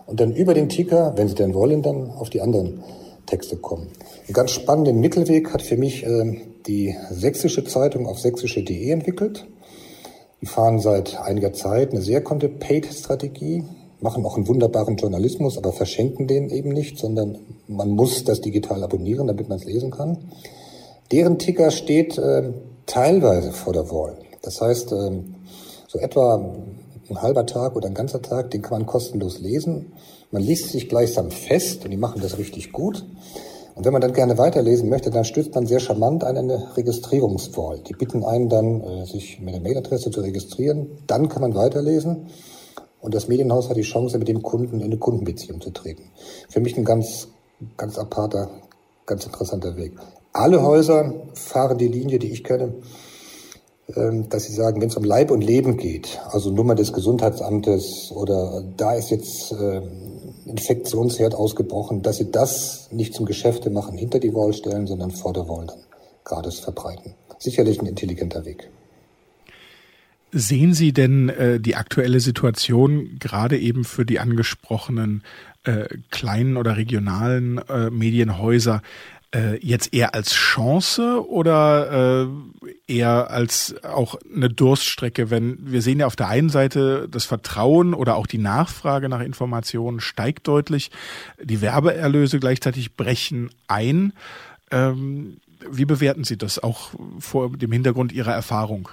und 0.07 0.21
dann 0.21 0.35
über 0.35 0.55
den 0.55 0.69
Ticker, 0.69 1.13
wenn 1.17 1.29
Sie 1.29 1.35
denn 1.35 1.55
wollen, 1.55 1.83
dann 1.83 2.11
auf 2.11 2.31
die 2.31 2.41
anderen 2.41 2.83
Texte 3.27 3.57
kommen. 3.57 3.89
Einen 4.27 4.35
ganz 4.35 4.53
spannenden 4.53 5.01
Mittelweg 5.01 5.53
hat 5.53 5.63
für 5.63 5.77
mich 5.77 6.07
äh, 6.07 6.41
die 6.67 6.95
Sächsische 7.11 7.65
Zeitung 7.65 8.07
auf 8.07 8.19
sächsische.de 8.21 8.91
entwickelt. 8.91 9.47
Die 10.41 10.47
fahren 10.47 10.81
seit 10.81 11.21
einiger 11.21 11.53
Zeit 11.53 11.93
eine 11.93 12.03
sehr 12.03 12.21
konnte 12.21 12.49
Paid-Strategie, 12.49 13.65
machen 14.01 14.25
auch 14.25 14.37
einen 14.37 14.47
wunderbaren 14.47 14.97
Journalismus, 14.97 15.59
aber 15.59 15.73
verschenken 15.73 16.27
den 16.27 16.51
eben 16.51 16.71
nicht, 16.71 16.99
sondern 16.99 17.39
man 17.67 17.91
muss 17.91 18.25
das 18.25 18.41
digital 18.41 18.85
abonnieren, 18.85 19.27
damit 19.27 19.49
man 19.49 19.59
es 19.59 19.65
lesen 19.65 19.91
kann. 19.91 20.19
Deren 21.11 21.39
Ticker 21.39 21.71
steht 21.71 22.19
äh, 22.19 22.53
teilweise 22.85 23.53
vor 23.53 23.73
der 23.73 23.91
Wall. 23.91 24.19
Das 24.43 24.61
heißt, 24.61 24.93
äh, 24.93 25.11
so 25.89 25.99
etwa 25.99 26.55
ein 27.11 27.23
halber 27.23 27.47
Tag 27.47 27.77
oder 27.77 27.89
ein 27.89 27.95
ganzer 27.95 28.23
Tag, 28.23 28.51
den 28.51 28.63
kann 28.63 28.79
man 28.79 28.87
kostenlos 28.87 29.39
lesen. 29.39 29.93
Man 30.31 30.43
liest 30.43 30.71
sich 30.71 30.89
gleichsam 30.89 31.31
fest 31.31 31.85
und 31.85 31.91
die 31.91 31.97
machen 31.97 32.21
das 32.21 32.39
richtig 32.39 32.73
gut. 32.73 33.05
Und 33.75 33.85
wenn 33.85 33.93
man 33.93 34.01
dann 34.01 34.15
gerne 34.15 34.39
weiterlesen 34.39 34.89
möchte, 34.89 35.11
dann 35.11 35.25
stößt 35.25 35.55
man 35.55 35.67
sehr 35.67 35.81
charmant 35.81 36.25
an 36.25 36.39
eine 36.39 36.77
Registrierungswall. 36.77 37.81
Die 37.81 37.93
bitten 37.93 38.25
einen 38.25 38.49
dann, 38.49 38.81
äh, 38.81 39.05
sich 39.05 39.39
mit 39.41 39.55
der 39.55 39.61
Mailadresse 39.61 40.11
zu 40.11 40.23
registrieren. 40.23 40.89
Dann 41.07 41.29
kann 41.29 41.43
man 41.43 41.55
weiterlesen. 41.55 42.29
Und 43.01 43.15
das 43.15 43.29
Medienhaus 43.29 43.69
hat 43.69 43.77
die 43.77 43.83
Chance, 43.83 44.19
mit 44.19 44.29
dem 44.29 44.43
Kunden 44.43 44.81
in 44.81 44.87
eine 44.87 44.97
Kundenbeziehung 44.97 45.61
zu 45.61 45.71
treten. 45.71 46.11
Für 46.49 46.61
mich 46.61 46.77
ein 46.79 46.85
ganz, 46.85 47.29
ganz 47.77 47.99
aparter, 47.99 48.49
ganz 49.05 49.27
interessanter 49.27 49.77
Weg. 49.77 49.93
Alle 50.33 50.63
Häuser 50.63 51.15
fahren 51.35 51.77
die 51.77 51.89
Linie, 51.89 52.19
die 52.19 52.33
ich 52.33 52.45
kenne, 52.45 52.75
dass 53.89 54.45
Sie 54.45 54.53
sagen, 54.53 54.81
wenn 54.81 54.89
es 54.89 54.97
um 54.97 55.05
Leib 55.05 55.31
und 55.31 55.43
Leben 55.43 55.77
geht, 55.77 56.19
also 56.31 56.51
Nummer 56.51 56.75
des 56.75 56.93
Gesundheitsamtes 56.93 58.11
oder 58.13 58.65
da 58.77 58.95
ist 58.95 59.11
jetzt 59.11 59.53
äh, 59.53 59.81
Infektionsherd 60.45 61.35
ausgebrochen, 61.35 62.03
dass 62.03 62.17
Sie 62.17 62.31
das 62.31 62.89
nicht 62.91 63.15
zum 63.15 63.27
Geschäfte 63.27 63.71
machen, 63.71 63.97
hinter 63.97 64.19
die 64.19 64.35
Wall 64.35 64.53
stellen, 64.55 64.89
sondern 64.89 65.13
vor 65.13 65.33
der 65.33 65.49
Wall 65.49 65.67
dann 65.67 65.79
gerade 66.25 66.51
verbreiten. 66.51 67.15
Sicherlich 67.39 67.81
ein 67.81 67.87
intelligenter 67.87 68.45
Weg. 68.45 68.69
Sehen 70.33 70.75
Sie 70.75 70.93
denn 70.93 71.29
äh, 71.29 71.61
die 71.61 71.77
aktuelle 71.77 72.19
Situation 72.19 73.17
gerade 73.21 73.59
eben 73.59 73.85
für 73.85 74.05
die 74.05 74.19
angesprochenen 74.19 75.23
äh, 75.63 75.87
kleinen 76.11 76.57
oder 76.57 76.77
regionalen 76.77 77.59
äh, 77.69 77.91
Medienhäuser 77.91 78.83
äh, 79.37 79.59
jetzt 79.61 79.93
eher 79.93 80.15
als 80.15 80.33
Chance 80.33 81.29
oder 81.29 82.23
äh, 82.23 82.27
eher 82.93 83.31
als 83.31 83.75
auch 83.83 84.17
eine 84.35 84.49
Durststrecke, 84.49 85.29
wenn 85.31 85.59
wir 85.61 85.83
sehen 85.83 86.01
ja 86.01 86.07
auf 86.07 86.17
der 86.17 86.29
einen 86.29 86.49
Seite 86.49 87.07
das 87.11 87.27
Vertrauen 87.27 87.93
oder 87.93 88.17
auch 88.17 88.27
die 88.27 88.39
Nachfrage 88.39 89.11
nach 89.11 89.21
Informationen 89.21 90.01
steigt 90.01 90.49
deutlich, 90.49 90.91
die 91.43 91.61
Werbeerlöse 91.61 92.41
gleichzeitig 92.41 92.97
brechen 92.97 93.51
ein. 93.69 94.15
Ähm, 94.71 95.37
wie 95.71 95.85
bewerten 95.85 96.25
Sie 96.25 96.39
das 96.39 96.63
auch 96.63 96.93
vor 97.19 97.55
dem 97.57 97.73
Hintergrund 97.73 98.13
Ihrer 98.13 98.33
Erfahrung? 98.33 98.89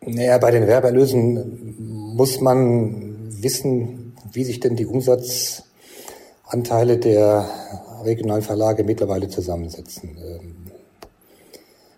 Naja, 0.00 0.38
bei 0.38 0.50
den 0.50 0.66
Werbeerlösen 0.66 2.14
muss 2.14 2.40
man 2.40 3.18
wissen, 3.28 4.14
wie 4.32 4.44
sich 4.44 4.60
denn 4.60 4.76
die 4.76 4.86
Umsatzanteile 4.86 6.96
der 6.96 7.46
regionalen 8.04 8.42
Verlage 8.42 8.84
mittlerweile 8.84 9.28
zusammensetzen. 9.28 10.16
Ähm, 10.18 10.56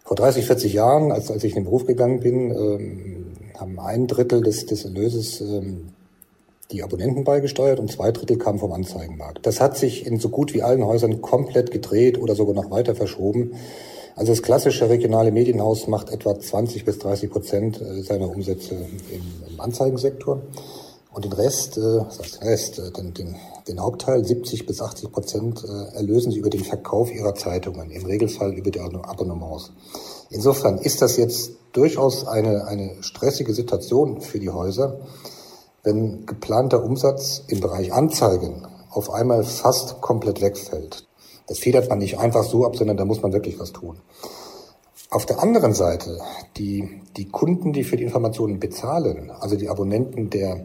vor 0.05 0.17
30, 0.17 0.45
40 0.47 0.73
Jahren, 0.73 1.13
als, 1.13 1.31
als 1.31 1.45
ich 1.45 1.53
in 1.53 1.61
den 1.61 1.65
Beruf 1.65 1.87
gegangen 1.87 2.21
bin, 2.21 2.51
ähm, 2.51 3.27
haben 3.59 3.79
ein 3.79 4.07
Drittel 4.07 4.43
des, 4.43 4.67
des 4.67 4.85
Erlöses 4.85 5.41
ähm, 5.41 5.93
die 6.71 6.83
Abonnenten 6.83 7.25
beigesteuert 7.25 7.79
und 7.79 7.91
zwei 7.93 8.13
Drittel 8.13 8.39
kamen 8.39 8.59
vom 8.59 8.73
Anzeigenmarkt. 8.73 9.47
Das 9.47 9.61
hat 9.61 9.77
sich 9.77 10.07
in 10.07 10.19
so 10.19 10.31
gut 10.31 10.55
wie 10.55 10.63
allen 10.63 10.85
Häusern 10.85 11.21
komplett 11.21 11.71
gedreht 11.71 12.19
oder 12.19 12.35
sogar 12.35 12.55
noch 12.55 12.71
weiter 12.71 12.95
verschoben. 12.95 13.53
Also 14.17 14.33
das 14.33 14.43
klassische 14.43 14.89
regionale 14.89 15.33
Medienhaus 15.33 15.87
macht 15.87 16.11
etwa 16.11 16.39
20 16.39 16.85
bis 16.85 16.99
30 16.99 17.31
Prozent 17.31 17.81
äh, 17.81 18.03
seiner 18.03 18.29
Umsätze 18.29 18.75
im, 18.75 19.53
im 19.53 19.61
Anzeigensektor. 19.61 20.43
Und 21.13 21.25
den 21.25 21.33
Rest, 21.33 21.79
äh, 21.79 21.81
was 21.81 22.19
heißt 22.19 22.41
den 22.41 22.49
Rest, 22.49 22.79
äh, 22.79 22.91
den, 22.91 23.15
den, 23.15 23.37
den 23.69 23.81
Hauptteil, 23.81 24.25
70 24.25 24.67
bis 24.67 24.81
80 24.81 25.13
Prozent, 25.13 25.65
äh, 25.65 25.97
erlösen 25.97 26.33
sie 26.33 26.39
über 26.39 26.51
den 26.51 26.65
Verkauf 26.65 27.13
ihrer 27.13 27.35
Zeitungen, 27.35 27.91
im 27.91 28.05
Regelfall 28.05 28.53
über 28.53 28.71
die 28.71 28.81
Abonnements. 28.81 29.73
Insofern 30.31 30.79
ist 30.79 31.03
das 31.03 31.17
jetzt 31.17 31.53
durchaus 31.73 32.27
eine, 32.27 32.67
eine 32.67 33.03
stressige 33.03 33.55
Situation 33.55 34.21
für 34.21 34.39
die 34.39 34.51
Häuser, 34.51 35.01
wenn 35.83 36.27
geplanter 36.27 36.85
Umsatz 36.85 37.43
im 37.49 37.61
Bereich 37.61 37.93
Anzeigen 37.93 38.67
auf 38.91 39.11
einmal 39.11 39.43
fast 39.43 40.01
komplett 40.01 40.41
wegfällt. 40.41 41.07
Das 41.47 41.59
federt 41.59 41.89
man 41.89 41.99
nicht 41.99 42.19
einfach 42.19 42.45
so 42.45 42.65
ab, 42.65 42.77
sondern 42.77 42.97
da 42.97 43.05
muss 43.05 43.23
man 43.23 43.33
wirklich 43.33 43.59
was 43.59 43.73
tun. 43.73 43.99
Auf 45.11 45.27
der 45.27 45.43
anderen 45.43 45.75
Seite, 45.75 46.21
die, 46.57 47.03
die 47.17 47.29
Kunden, 47.29 47.73
die 47.73 47.85
für 47.85 47.97
die 47.97 48.05
Informationen 48.05 48.61
bezahlen, 48.61 49.31
also 49.31 49.57
die 49.57 49.69
Abonnenten 49.69 50.31
der 50.31 50.65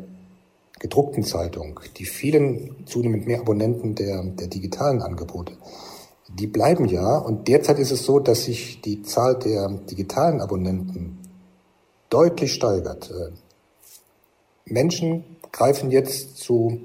gedruckten 0.80 1.24
Zeitung, 1.24 1.80
die 1.98 2.06
vielen 2.06 2.86
zunehmend 2.86 3.28
mehr 3.28 3.40
Abonnenten 3.40 3.96
der, 3.96 4.24
der 4.24 4.48
digitalen 4.48 5.02
Angebote, 5.02 5.54
die 6.30 6.48
bleiben 6.48 6.86
ja. 6.86 7.18
Und 7.18 7.48
derzeit 7.48 7.80
ist 7.80 7.92
es 7.92 8.06
so, 8.06 8.20
dass 8.20 8.44
sich 8.44 8.82
die 8.82 9.02
Zahl 9.02 9.40
der 9.40 9.70
digitalen 9.90 10.42
Abonnenten 10.42 11.20
deutlich 12.10 12.54
steigert. 12.54 13.12
Äh, 13.12 13.32
Menschen 14.66 15.24
greifen 15.52 15.92
jetzt 15.92 16.38
zu 16.38 16.82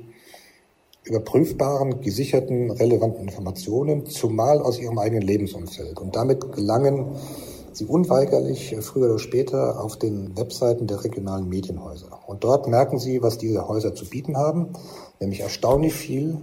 überprüfbaren, 1.04 2.00
gesicherten, 2.00 2.70
relevanten 2.70 3.22
Informationen, 3.22 4.06
zumal 4.06 4.60
aus 4.60 4.78
ihrem 4.78 4.98
eigenen 4.98 5.22
Lebensumfeld. 5.22 5.98
Und 5.98 6.14
damit 6.14 6.52
gelangen 6.52 7.16
sie 7.76 7.86
unweigerlich 7.86 8.72
äh, 8.72 8.82
früher 8.82 9.06
oder 9.06 9.18
später 9.18 9.82
auf 9.82 9.96
den 9.96 10.36
Webseiten 10.36 10.86
der 10.86 11.04
regionalen 11.04 11.48
Medienhäuser. 11.48 12.20
Und 12.26 12.44
dort 12.44 12.68
merken 12.68 12.98
sie, 12.98 13.22
was 13.22 13.38
diese 13.38 13.68
Häuser 13.68 13.94
zu 13.94 14.08
bieten 14.08 14.36
haben, 14.36 14.70
nämlich 15.20 15.40
erstaunlich 15.40 15.94
viel, 15.94 16.38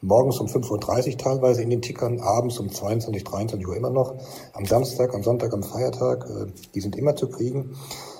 morgens 0.00 0.38
um 0.38 0.46
5.30 0.46 1.12
Uhr 1.12 1.18
teilweise 1.18 1.62
in 1.62 1.70
den 1.70 1.82
Tickern, 1.82 2.20
abends 2.20 2.58
um 2.58 2.70
22, 2.70 3.24
23 3.24 3.66
Uhr 3.66 3.76
immer 3.76 3.90
noch, 3.90 4.14
am 4.52 4.66
Samstag, 4.66 5.14
am 5.14 5.22
Sonntag, 5.22 5.52
am 5.52 5.62
Feiertag, 5.62 6.28
äh, 6.28 6.46
die 6.74 6.80
sind 6.80 6.96
immer 6.96 7.16
zu 7.16 7.28
kriegen. 7.28 7.76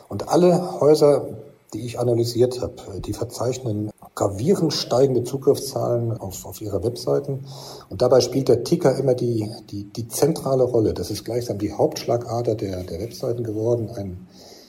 Und 0.09 0.29
alle 0.29 0.81
Häuser, 0.81 1.29
die 1.73 1.85
ich 1.85 1.99
analysiert 1.99 2.61
habe, 2.61 2.77
äh, 2.97 3.01
die 3.01 3.13
verzeichnen 3.13 3.91
gravierend 4.15 4.73
steigende 4.73 5.25
Zugriffszahlen 5.25 6.13
auf, 6.13 6.47
auf 6.47 6.61
ihre 6.61 6.85
Webseiten. 6.85 7.47
Und 7.89 8.01
dabei 8.01 8.21
spielt 8.21 8.49
der 8.49 8.63
Ticker 8.63 8.97
immer 8.97 9.15
die, 9.15 9.51
die, 9.71 9.85
die 9.85 10.09
zentrale 10.09 10.63
Rolle. 10.63 10.95
Das 10.95 11.11
ist 11.11 11.25
gleichsam 11.25 11.59
die 11.59 11.73
Hauptschlagader 11.73 12.55
der, 12.55 12.85
der 12.85 13.01
Webseiten 13.01 13.43
geworden. 13.43 13.91
Ein, 13.91 14.29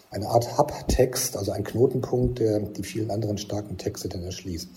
eine 0.09 0.29
Art 0.29 0.57
Hub-Text, 0.57 1.37
also 1.37 1.51
ein 1.51 1.63
Knotenpunkt, 1.63 2.39
der 2.39 2.59
die 2.59 2.83
vielen 2.83 3.11
anderen 3.11 3.37
starken 3.37 3.77
Texte 3.77 4.09
dann 4.09 4.23
erschließt. 4.23 4.69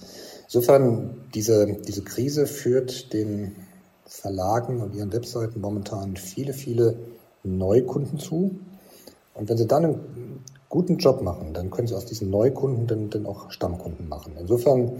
Insofern, 0.45 1.29
diese, 1.35 1.67
diese 1.87 2.03
Krise 2.03 2.47
führt 2.47 3.13
den 3.13 3.57
Verlagen 4.05 4.81
und 4.81 4.95
ihren 4.95 5.13
Webseiten 5.13 5.61
momentan 5.61 6.17
viele, 6.17 6.53
viele 6.53 6.97
Neukunden 7.43 8.19
zu. 8.19 8.59
Und 9.35 9.49
wenn 9.49 9.57
sie 9.57 9.67
dann 9.67 9.85
einen 9.85 10.45
guten 10.69 10.99
Job 10.99 11.23
machen, 11.23 11.55
dann 11.55 11.71
können 11.71 11.89
sie 11.89 11.95
aus 11.95 12.05
diesen 12.05 12.31
Neukunden 12.31 12.87
dann, 12.87 13.11
dann 13.11 13.27
auch 13.27 13.51
Stammkunden 13.51 14.09
machen. 14.09 14.35
Insofern, 14.39 14.93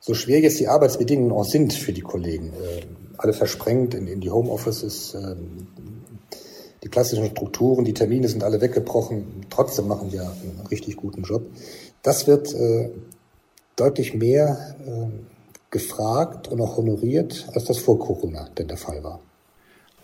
so 0.00 0.14
schwer 0.14 0.40
jetzt 0.40 0.60
die 0.60 0.68
Arbeitsbedingungen 0.68 1.32
auch 1.32 1.44
sind 1.44 1.72
für 1.72 1.92
die 1.92 2.02
Kollegen, 2.02 2.52
äh, 2.52 2.82
alle 3.18 3.32
versprengt 3.32 3.94
in, 3.94 4.06
in 4.06 4.20
die 4.20 4.30
Homeoffices, 4.30 5.14
äh, 5.14 5.36
die 6.82 6.88
klassischen 6.88 7.26
Strukturen, 7.26 7.84
die 7.84 7.94
Termine 7.94 8.28
sind 8.28 8.44
alle 8.44 8.60
weggebrochen, 8.60 9.46
trotzdem 9.50 9.88
machen 9.88 10.12
wir 10.12 10.22
einen 10.22 10.66
richtig 10.70 10.96
guten 10.96 11.22
Job. 11.22 11.42
Das 12.02 12.28
wird 12.28 12.54
äh, 12.54 12.90
deutlich 13.74 14.14
mehr 14.14 14.76
äh, 14.86 15.06
gefragt 15.70 16.46
und 16.48 16.60
auch 16.60 16.76
honoriert, 16.76 17.48
als 17.54 17.64
das 17.64 17.78
vor 17.78 17.98
Corona 17.98 18.48
denn 18.56 18.68
der 18.68 18.76
Fall 18.76 19.02
war. 19.02 19.20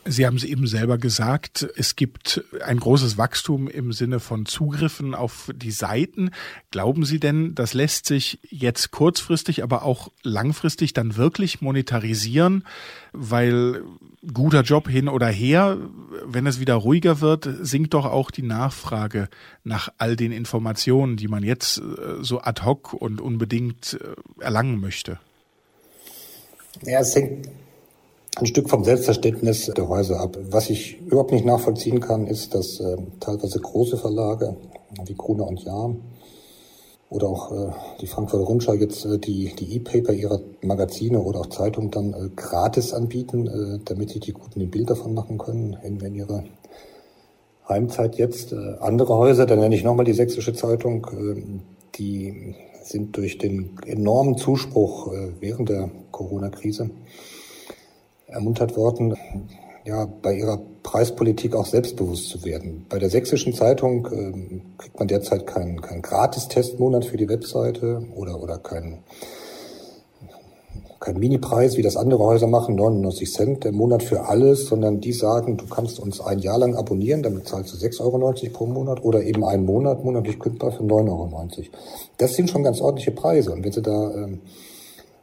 Sie 0.04 0.26
haben 0.26 0.36
es 0.36 0.42
eben 0.42 0.66
selber 0.66 0.98
gesagt, 0.98 1.64
es 1.76 1.94
gibt 1.94 2.42
ein 2.64 2.80
großes 2.80 3.18
Wachstum 3.18 3.68
im 3.68 3.92
Sinne 3.92 4.18
von 4.18 4.46
Zugriffen 4.46 5.14
auf 5.14 5.50
die 5.54 5.70
Seiten. 5.70 6.30
Glauben 6.72 7.04
Sie 7.04 7.20
denn, 7.20 7.54
das 7.54 7.72
lässt 7.72 8.06
sich 8.06 8.40
jetzt 8.50 8.90
kurzfristig, 8.90 9.62
aber 9.62 9.84
auch 9.84 10.10
langfristig 10.24 10.92
dann 10.92 11.16
wirklich 11.16 11.60
monetarisieren? 11.60 12.64
Weil 13.12 13.84
guter 14.32 14.62
Job 14.62 14.88
hin 14.88 15.08
oder 15.08 15.28
her, 15.28 15.78
wenn 16.24 16.46
es 16.46 16.58
wieder 16.58 16.74
ruhiger 16.74 17.20
wird, 17.20 17.48
sinkt 17.60 17.94
doch 17.94 18.06
auch 18.06 18.32
die 18.32 18.42
Nachfrage 18.42 19.28
nach 19.62 19.92
all 19.98 20.16
den 20.16 20.32
Informationen, 20.32 21.16
die 21.16 21.28
man 21.28 21.44
jetzt 21.44 21.78
äh, 21.78 22.22
so 22.22 22.40
ad 22.40 22.62
hoc 22.64 22.92
und 22.92 23.20
unbedingt 23.20 24.00
äh, 24.00 24.42
erlangen 24.42 24.80
möchte. 24.80 25.20
Ja, 26.82 27.00
es 27.00 27.14
hängt 27.14 27.48
ein 28.36 28.46
Stück 28.46 28.70
vom 28.70 28.84
Selbstverständnis 28.84 29.66
der 29.66 29.88
Häuser 29.88 30.20
ab. 30.20 30.38
Was 30.50 30.70
ich 30.70 31.00
überhaupt 31.00 31.32
nicht 31.32 31.44
nachvollziehen 31.44 32.00
kann, 32.00 32.26
ist, 32.26 32.54
dass 32.54 32.80
äh, 32.80 32.96
teilweise 33.20 33.60
große 33.60 33.98
Verlage 33.98 34.56
wie 35.04 35.14
Krone 35.14 35.44
und 35.44 35.62
Jahr 35.64 35.94
oder 37.10 37.28
auch 37.28 37.52
äh, 37.52 37.72
die 38.00 38.06
Frankfurter 38.06 38.44
Rundschau 38.44 38.72
jetzt 38.72 39.04
äh, 39.04 39.18
die 39.18 39.54
die 39.54 39.76
E-Paper 39.76 40.14
ihrer 40.14 40.40
Magazine 40.62 41.20
oder 41.20 41.40
auch 41.40 41.46
Zeitungen 41.46 41.90
dann 41.90 42.14
äh, 42.14 42.30
gratis 42.34 42.94
anbieten, 42.94 43.46
äh, 43.46 43.80
damit 43.84 44.10
sich 44.10 44.20
die 44.20 44.32
Guten 44.32 44.60
ein 44.62 44.70
Bild 44.70 44.88
davon 44.88 45.12
machen 45.12 45.36
können 45.36 45.76
in, 45.82 46.00
in 46.00 46.14
ihrer 46.14 46.44
Heimzeit 47.68 48.16
jetzt. 48.16 48.52
Äh, 48.52 48.76
andere 48.80 49.14
Häuser, 49.14 49.44
dann 49.44 49.60
nenne 49.60 49.74
ich 49.74 49.84
nochmal 49.84 50.06
die 50.06 50.14
Sächsische 50.14 50.54
Zeitung, 50.54 51.06
äh, 51.12 51.42
die 51.96 52.54
sind 52.82 53.16
durch 53.16 53.36
den 53.36 53.76
enormen 53.86 54.38
Zuspruch 54.38 55.12
äh, 55.12 55.32
während 55.38 55.68
der 55.68 55.90
Corona-Krise 56.10 56.90
ermuntert 58.32 58.76
worden, 58.76 59.16
ja, 59.84 60.06
bei 60.22 60.34
ihrer 60.34 60.60
Preispolitik 60.82 61.54
auch 61.54 61.66
selbstbewusst 61.66 62.28
zu 62.28 62.44
werden. 62.44 62.86
Bei 62.88 62.98
der 62.98 63.10
Sächsischen 63.10 63.52
Zeitung 63.52 64.06
äh, 64.06 64.60
kriegt 64.78 64.98
man 64.98 65.08
derzeit 65.08 65.46
keinen 65.46 65.80
keinen 65.80 66.02
Gratis-Testmonat 66.02 67.04
für 67.04 67.16
die 67.16 67.28
Webseite 67.28 68.04
oder, 68.14 68.40
oder 68.40 68.58
keinen 68.58 69.02
kein 71.02 71.18
Minipreis, 71.18 71.76
wie 71.76 71.82
das 71.82 71.96
andere 71.96 72.22
Häuser 72.24 72.46
machen, 72.46 72.76
99 72.76 73.32
Cent 73.32 73.64
der 73.64 73.72
Monat 73.72 74.04
für 74.04 74.28
alles, 74.28 74.66
sondern 74.66 75.00
die 75.00 75.12
sagen, 75.12 75.56
du 75.56 75.66
kannst 75.66 75.98
uns 75.98 76.20
ein 76.20 76.38
Jahr 76.38 76.58
lang 76.58 76.76
abonnieren, 76.76 77.24
damit 77.24 77.48
zahlst 77.48 77.74
du 77.74 77.76
6,90 77.76 78.02
Euro 78.02 78.52
pro 78.52 78.66
Monat 78.66 79.02
oder 79.02 79.24
eben 79.24 79.44
einen 79.44 79.64
Monat 79.64 80.04
monatlich 80.04 80.38
kündbar 80.38 80.70
für 80.70 80.84
9,90 80.84 81.08
Euro. 81.08 81.50
Das 82.18 82.34
sind 82.34 82.50
schon 82.50 82.62
ganz 82.62 82.80
ordentliche 82.80 83.10
Preise. 83.10 83.52
Und 83.52 83.64
wenn 83.64 83.72
sie 83.72 83.82
da 83.82 84.14
ähm, 84.14 84.42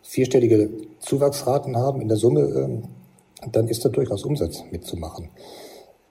vierstellige 0.02 0.70
Zuwachsraten 1.00 1.78
haben 1.78 2.02
in 2.02 2.10
der 2.10 2.18
Summe, 2.18 2.42
ähm, 2.42 2.84
dann 3.52 3.68
ist 3.68 3.86
da 3.86 3.90
durchaus 3.90 4.24
Umsatz 4.24 4.64
mitzumachen. 4.72 5.30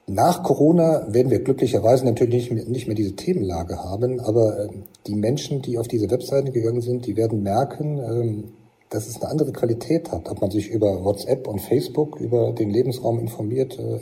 Nach 0.07 0.43
Corona 0.43 1.07
werden 1.13 1.31
wir 1.31 1.41
glücklicherweise 1.41 2.07
natürlich 2.07 2.51
nicht 2.51 2.87
mehr, 2.87 2.97
diese 2.97 3.15
Themenlage 3.15 3.85
haben, 3.85 4.21
aber 4.21 4.65
ähm, 4.65 4.85
die 5.07 5.15
Menschen, 5.15 5.61
die 5.61 5.77
auf 5.77 5.87
diese 5.87 6.11
Webseiten 6.11 6.53
gegangen 6.53 6.81
sind, 6.81 7.07
die 7.07 7.15
werden 7.15 7.43
merken, 7.43 7.99
ähm, 7.99 8.45
dass 8.89 9.07
es 9.07 9.21
eine 9.21 9.31
andere 9.31 9.53
Qualität 9.53 10.11
hat, 10.11 10.31
ob 10.31 10.41
man 10.41 10.51
sich 10.51 10.71
über 10.71 11.05
WhatsApp 11.05 11.47
und 11.47 11.61
Facebook 11.61 12.19
über 12.19 12.53
den 12.53 12.71
Lebensraum 12.71 13.19
informiert, 13.19 13.79
äh, 13.79 14.01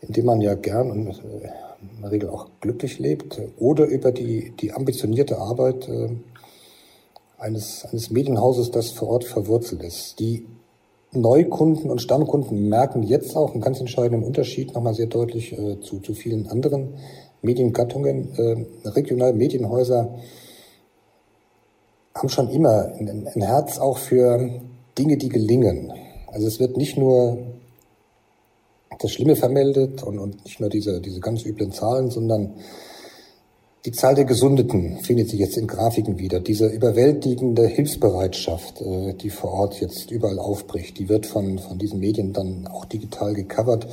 indem 0.00 0.24
man 0.24 0.40
ja 0.40 0.54
gern 0.54 0.90
und 0.90 1.08
äh, 1.08 1.48
in 1.96 2.02
der 2.02 2.10
Regel 2.10 2.30
auch 2.30 2.48
glücklich 2.60 2.98
lebt, 2.98 3.38
oder 3.58 3.84
über 3.84 4.12
die, 4.12 4.52
die 4.58 4.72
ambitionierte 4.72 5.38
Arbeit 5.38 5.88
äh, 5.88 6.08
eines, 7.36 7.84
eines 7.84 8.10
Medienhauses, 8.10 8.70
das 8.70 8.90
vor 8.90 9.08
Ort 9.08 9.24
verwurzelt 9.24 9.82
ist. 9.82 10.18
Die 10.20 10.46
Neukunden 11.12 11.90
und 11.90 12.00
Stammkunden 12.00 12.68
merken 12.68 13.02
jetzt 13.02 13.36
auch 13.36 13.52
einen 13.52 13.60
ganz 13.60 13.80
entscheidenden 13.80 14.24
Unterschied 14.24 14.74
nochmal 14.74 14.94
sehr 14.94 15.06
deutlich 15.06 15.52
äh, 15.52 15.80
zu, 15.80 15.98
zu 16.00 16.14
vielen 16.14 16.46
anderen 16.46 16.94
Mediengattungen. 17.42 18.28
Äh, 18.36 18.88
regionale 18.88 19.32
Medienhäuser 19.32 20.14
haben 22.14 22.28
schon 22.28 22.48
immer 22.50 22.92
ein, 22.98 23.26
ein 23.26 23.42
Herz 23.42 23.78
auch 23.78 23.98
für 23.98 24.60
Dinge, 24.96 25.16
die 25.16 25.28
gelingen. 25.28 25.92
Also 26.28 26.46
es 26.46 26.60
wird 26.60 26.76
nicht 26.76 26.96
nur 26.96 27.38
das 29.00 29.10
Schlimme 29.10 29.34
vermeldet 29.34 30.02
und, 30.02 30.18
und 30.18 30.44
nicht 30.44 30.60
nur 30.60 30.68
diese, 30.68 31.00
diese 31.00 31.20
ganz 31.20 31.44
üblen 31.44 31.72
Zahlen, 31.72 32.10
sondern 32.10 32.54
die 33.84 33.92
Zahl 33.92 34.14
der 34.14 34.26
Gesundeten 34.26 34.98
findet 35.02 35.30
sich 35.30 35.40
jetzt 35.40 35.56
in 35.56 35.66
Grafiken 35.66 36.18
wieder. 36.18 36.40
Diese 36.40 36.66
überwältigende 36.66 37.66
Hilfsbereitschaft, 37.66 38.82
äh, 38.82 39.14
die 39.14 39.30
vor 39.30 39.52
Ort 39.52 39.80
jetzt 39.80 40.10
überall 40.10 40.38
aufbricht, 40.38 40.98
die 40.98 41.08
wird 41.08 41.26
von, 41.26 41.58
von 41.58 41.78
diesen 41.78 41.98
Medien 41.98 42.32
dann 42.32 42.66
auch 42.66 42.84
digital 42.84 43.32
gecovert. 43.32 43.86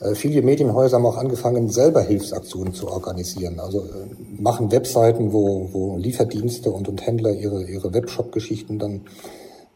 Äh, 0.00 0.14
viele 0.14 0.40
Medienhäuser 0.40 0.96
haben 0.96 1.06
auch 1.06 1.18
angefangen, 1.18 1.68
selber 1.68 2.02
Hilfsaktionen 2.02 2.72
zu 2.72 2.88
organisieren. 2.88 3.60
Also 3.60 3.80
äh, 3.80 4.40
machen 4.40 4.72
Webseiten, 4.72 5.34
wo, 5.34 5.68
wo 5.72 5.96
Lieferdienste 5.98 6.70
und, 6.70 6.88
und 6.88 7.06
Händler 7.06 7.32
ihre, 7.32 7.64
ihre 7.64 7.92
Webshop-Geschichten 7.92 8.78
dann 8.78 9.02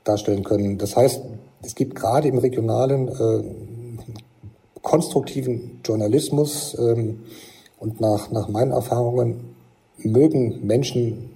darstellen 0.04 0.42
können. 0.42 0.78
Das 0.78 0.96
heißt, 0.96 1.20
es 1.62 1.74
gibt 1.74 1.94
gerade 1.94 2.28
im 2.28 2.38
regionalen 2.38 3.08
äh, 3.08 3.44
konstruktiven 4.80 5.80
Journalismus 5.84 6.74
ähm, 6.78 7.20
und 7.80 8.00
nach, 8.00 8.30
nach 8.30 8.48
meinen 8.48 8.70
Erfahrungen 8.70 9.56
mögen 9.98 10.64
Menschen 10.64 11.30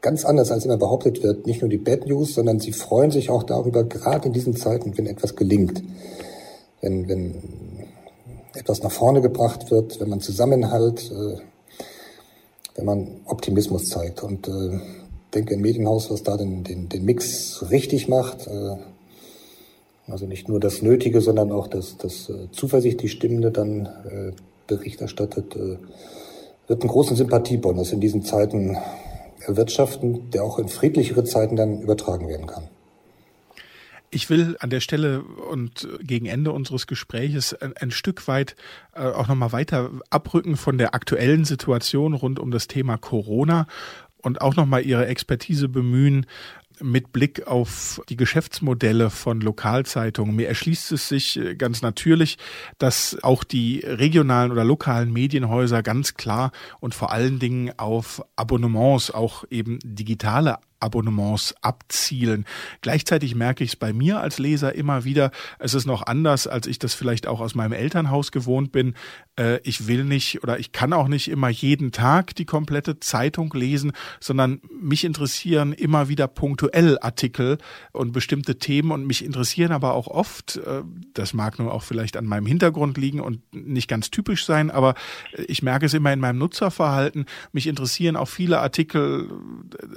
ganz 0.00 0.24
anders 0.24 0.50
als 0.50 0.64
immer 0.64 0.76
behauptet 0.76 1.22
wird, 1.22 1.46
nicht 1.46 1.62
nur 1.62 1.70
die 1.70 1.78
Bad 1.78 2.06
News, 2.06 2.34
sondern 2.34 2.60
sie 2.60 2.72
freuen 2.72 3.10
sich 3.10 3.30
auch 3.30 3.42
darüber, 3.42 3.84
gerade 3.84 4.26
in 4.26 4.32
diesen 4.32 4.54
Zeiten, 4.54 4.96
wenn 4.96 5.06
etwas 5.06 5.34
gelingt, 5.36 5.82
wenn, 6.80 7.08
wenn 7.08 7.42
etwas 8.54 8.82
nach 8.82 8.90
vorne 8.90 9.20
gebracht 9.20 9.70
wird, 9.70 10.00
wenn 10.00 10.10
man 10.10 10.20
Zusammenhalt, 10.20 11.10
äh, 11.10 11.38
wenn 12.74 12.84
man 12.84 13.20
Optimismus 13.26 13.88
zeigt. 13.88 14.22
Und 14.22 14.48
äh, 14.48 14.80
denke, 15.34 15.54
ein 15.54 15.60
Medienhaus, 15.60 16.10
was 16.10 16.22
da 16.22 16.36
den, 16.36 16.64
den, 16.64 16.88
den 16.88 17.04
Mix 17.04 17.64
richtig 17.70 18.08
macht, 18.08 18.46
äh, 18.46 18.76
also 20.08 20.26
nicht 20.26 20.48
nur 20.48 20.58
das 20.58 20.82
Nötige, 20.82 21.20
sondern 21.20 21.52
auch 21.52 21.68
das, 21.68 21.96
das 21.96 22.28
äh, 22.28 22.50
zuversichtlich 22.50 23.12
Stimmende 23.12 23.52
dann 23.52 23.86
äh, 23.86 24.32
Bericht 24.66 25.00
erstattet, 25.00 25.56
äh, 25.56 25.78
wird 26.68 26.82
einen 26.82 26.90
großen 26.90 27.16
Sympathiebonus 27.16 27.92
in 27.92 28.00
diesen 28.00 28.22
Zeiten 28.22 28.76
erwirtschaften, 29.40 30.30
der 30.30 30.44
auch 30.44 30.58
in 30.58 30.68
friedlichere 30.68 31.24
Zeiten 31.24 31.56
dann 31.56 31.80
übertragen 31.80 32.28
werden 32.28 32.46
kann. 32.46 32.68
Ich 34.14 34.28
will 34.28 34.56
an 34.60 34.68
der 34.68 34.80
Stelle 34.80 35.22
und 35.22 35.88
gegen 36.02 36.26
Ende 36.26 36.52
unseres 36.52 36.86
Gespräches 36.86 37.54
ein, 37.54 37.72
ein 37.78 37.90
Stück 37.90 38.28
weit 38.28 38.56
äh, 38.94 39.00
auch 39.00 39.26
nochmal 39.26 39.52
weiter 39.52 39.90
abrücken 40.10 40.56
von 40.56 40.76
der 40.76 40.94
aktuellen 40.94 41.46
Situation 41.46 42.12
rund 42.12 42.38
um 42.38 42.50
das 42.50 42.68
Thema 42.68 42.98
Corona 42.98 43.66
und 44.22 44.40
auch 44.42 44.54
nochmal 44.54 44.84
Ihre 44.84 45.06
Expertise 45.06 45.68
bemühen, 45.68 46.26
mit 46.80 47.12
Blick 47.12 47.46
auf 47.46 48.00
die 48.08 48.16
Geschäftsmodelle 48.16 49.10
von 49.10 49.40
Lokalzeitungen. 49.40 50.36
Mir 50.36 50.48
erschließt 50.48 50.92
es 50.92 51.08
sich 51.08 51.38
äh, 51.38 51.54
ganz 51.54 51.82
natürlich, 51.82 52.38
dass 52.78 53.18
auch 53.22 53.44
die 53.44 53.80
regionalen 53.80 54.52
oder 54.52 54.64
lokalen 54.64 55.12
Medienhäuser 55.12 55.82
ganz 55.82 56.14
klar 56.14 56.52
und 56.80 56.94
vor 56.94 57.12
allen 57.12 57.38
Dingen 57.38 57.72
auf 57.78 58.22
Abonnements, 58.36 59.10
auch 59.10 59.44
eben 59.50 59.78
digitale 59.82 60.58
Abonnements 60.82 61.54
abzielen. 61.62 62.44
Gleichzeitig 62.80 63.34
merke 63.34 63.64
ich 63.64 63.70
es 63.70 63.76
bei 63.76 63.92
mir 63.92 64.20
als 64.20 64.38
Leser 64.38 64.74
immer 64.74 65.04
wieder, 65.04 65.30
es 65.58 65.74
ist 65.74 65.86
noch 65.86 66.02
anders, 66.02 66.46
als 66.46 66.66
ich 66.66 66.78
das 66.78 66.94
vielleicht 66.94 67.26
auch 67.26 67.40
aus 67.40 67.54
meinem 67.54 67.72
Elternhaus 67.72 68.32
gewohnt 68.32 68.72
bin. 68.72 68.94
Äh, 69.38 69.60
ich 69.62 69.86
will 69.86 70.04
nicht 70.04 70.42
oder 70.42 70.58
ich 70.58 70.72
kann 70.72 70.92
auch 70.92 71.08
nicht 71.08 71.28
immer 71.28 71.48
jeden 71.48 71.92
Tag 71.92 72.34
die 72.34 72.44
komplette 72.44 72.98
Zeitung 72.98 73.52
lesen, 73.54 73.92
sondern 74.20 74.60
mich 74.80 75.04
interessieren 75.04 75.72
immer 75.72 76.08
wieder 76.08 76.26
punktuell 76.62 76.98
Artikel 77.00 77.58
und 77.92 78.12
bestimmte 78.12 78.58
Themen 78.58 78.92
und 78.92 79.06
mich 79.06 79.24
interessieren 79.24 79.72
aber 79.72 79.94
auch 79.94 80.06
oft, 80.06 80.56
äh, 80.56 80.82
das 81.14 81.34
mag 81.34 81.58
nur 81.58 81.72
auch 81.72 81.82
vielleicht 81.82 82.16
an 82.16 82.24
meinem 82.24 82.46
Hintergrund 82.46 82.96
liegen 82.96 83.20
und 83.20 83.40
nicht 83.52 83.88
ganz 83.88 84.10
typisch 84.10 84.46
sein, 84.46 84.70
aber 84.70 84.94
ich 85.48 85.62
merke 85.62 85.86
es 85.86 85.94
immer 85.94 86.12
in 86.12 86.20
meinem 86.20 86.38
Nutzerverhalten, 86.38 87.26
mich 87.52 87.66
interessieren 87.66 88.16
auch 88.16 88.28
viele 88.28 88.60
Artikel 88.60 89.28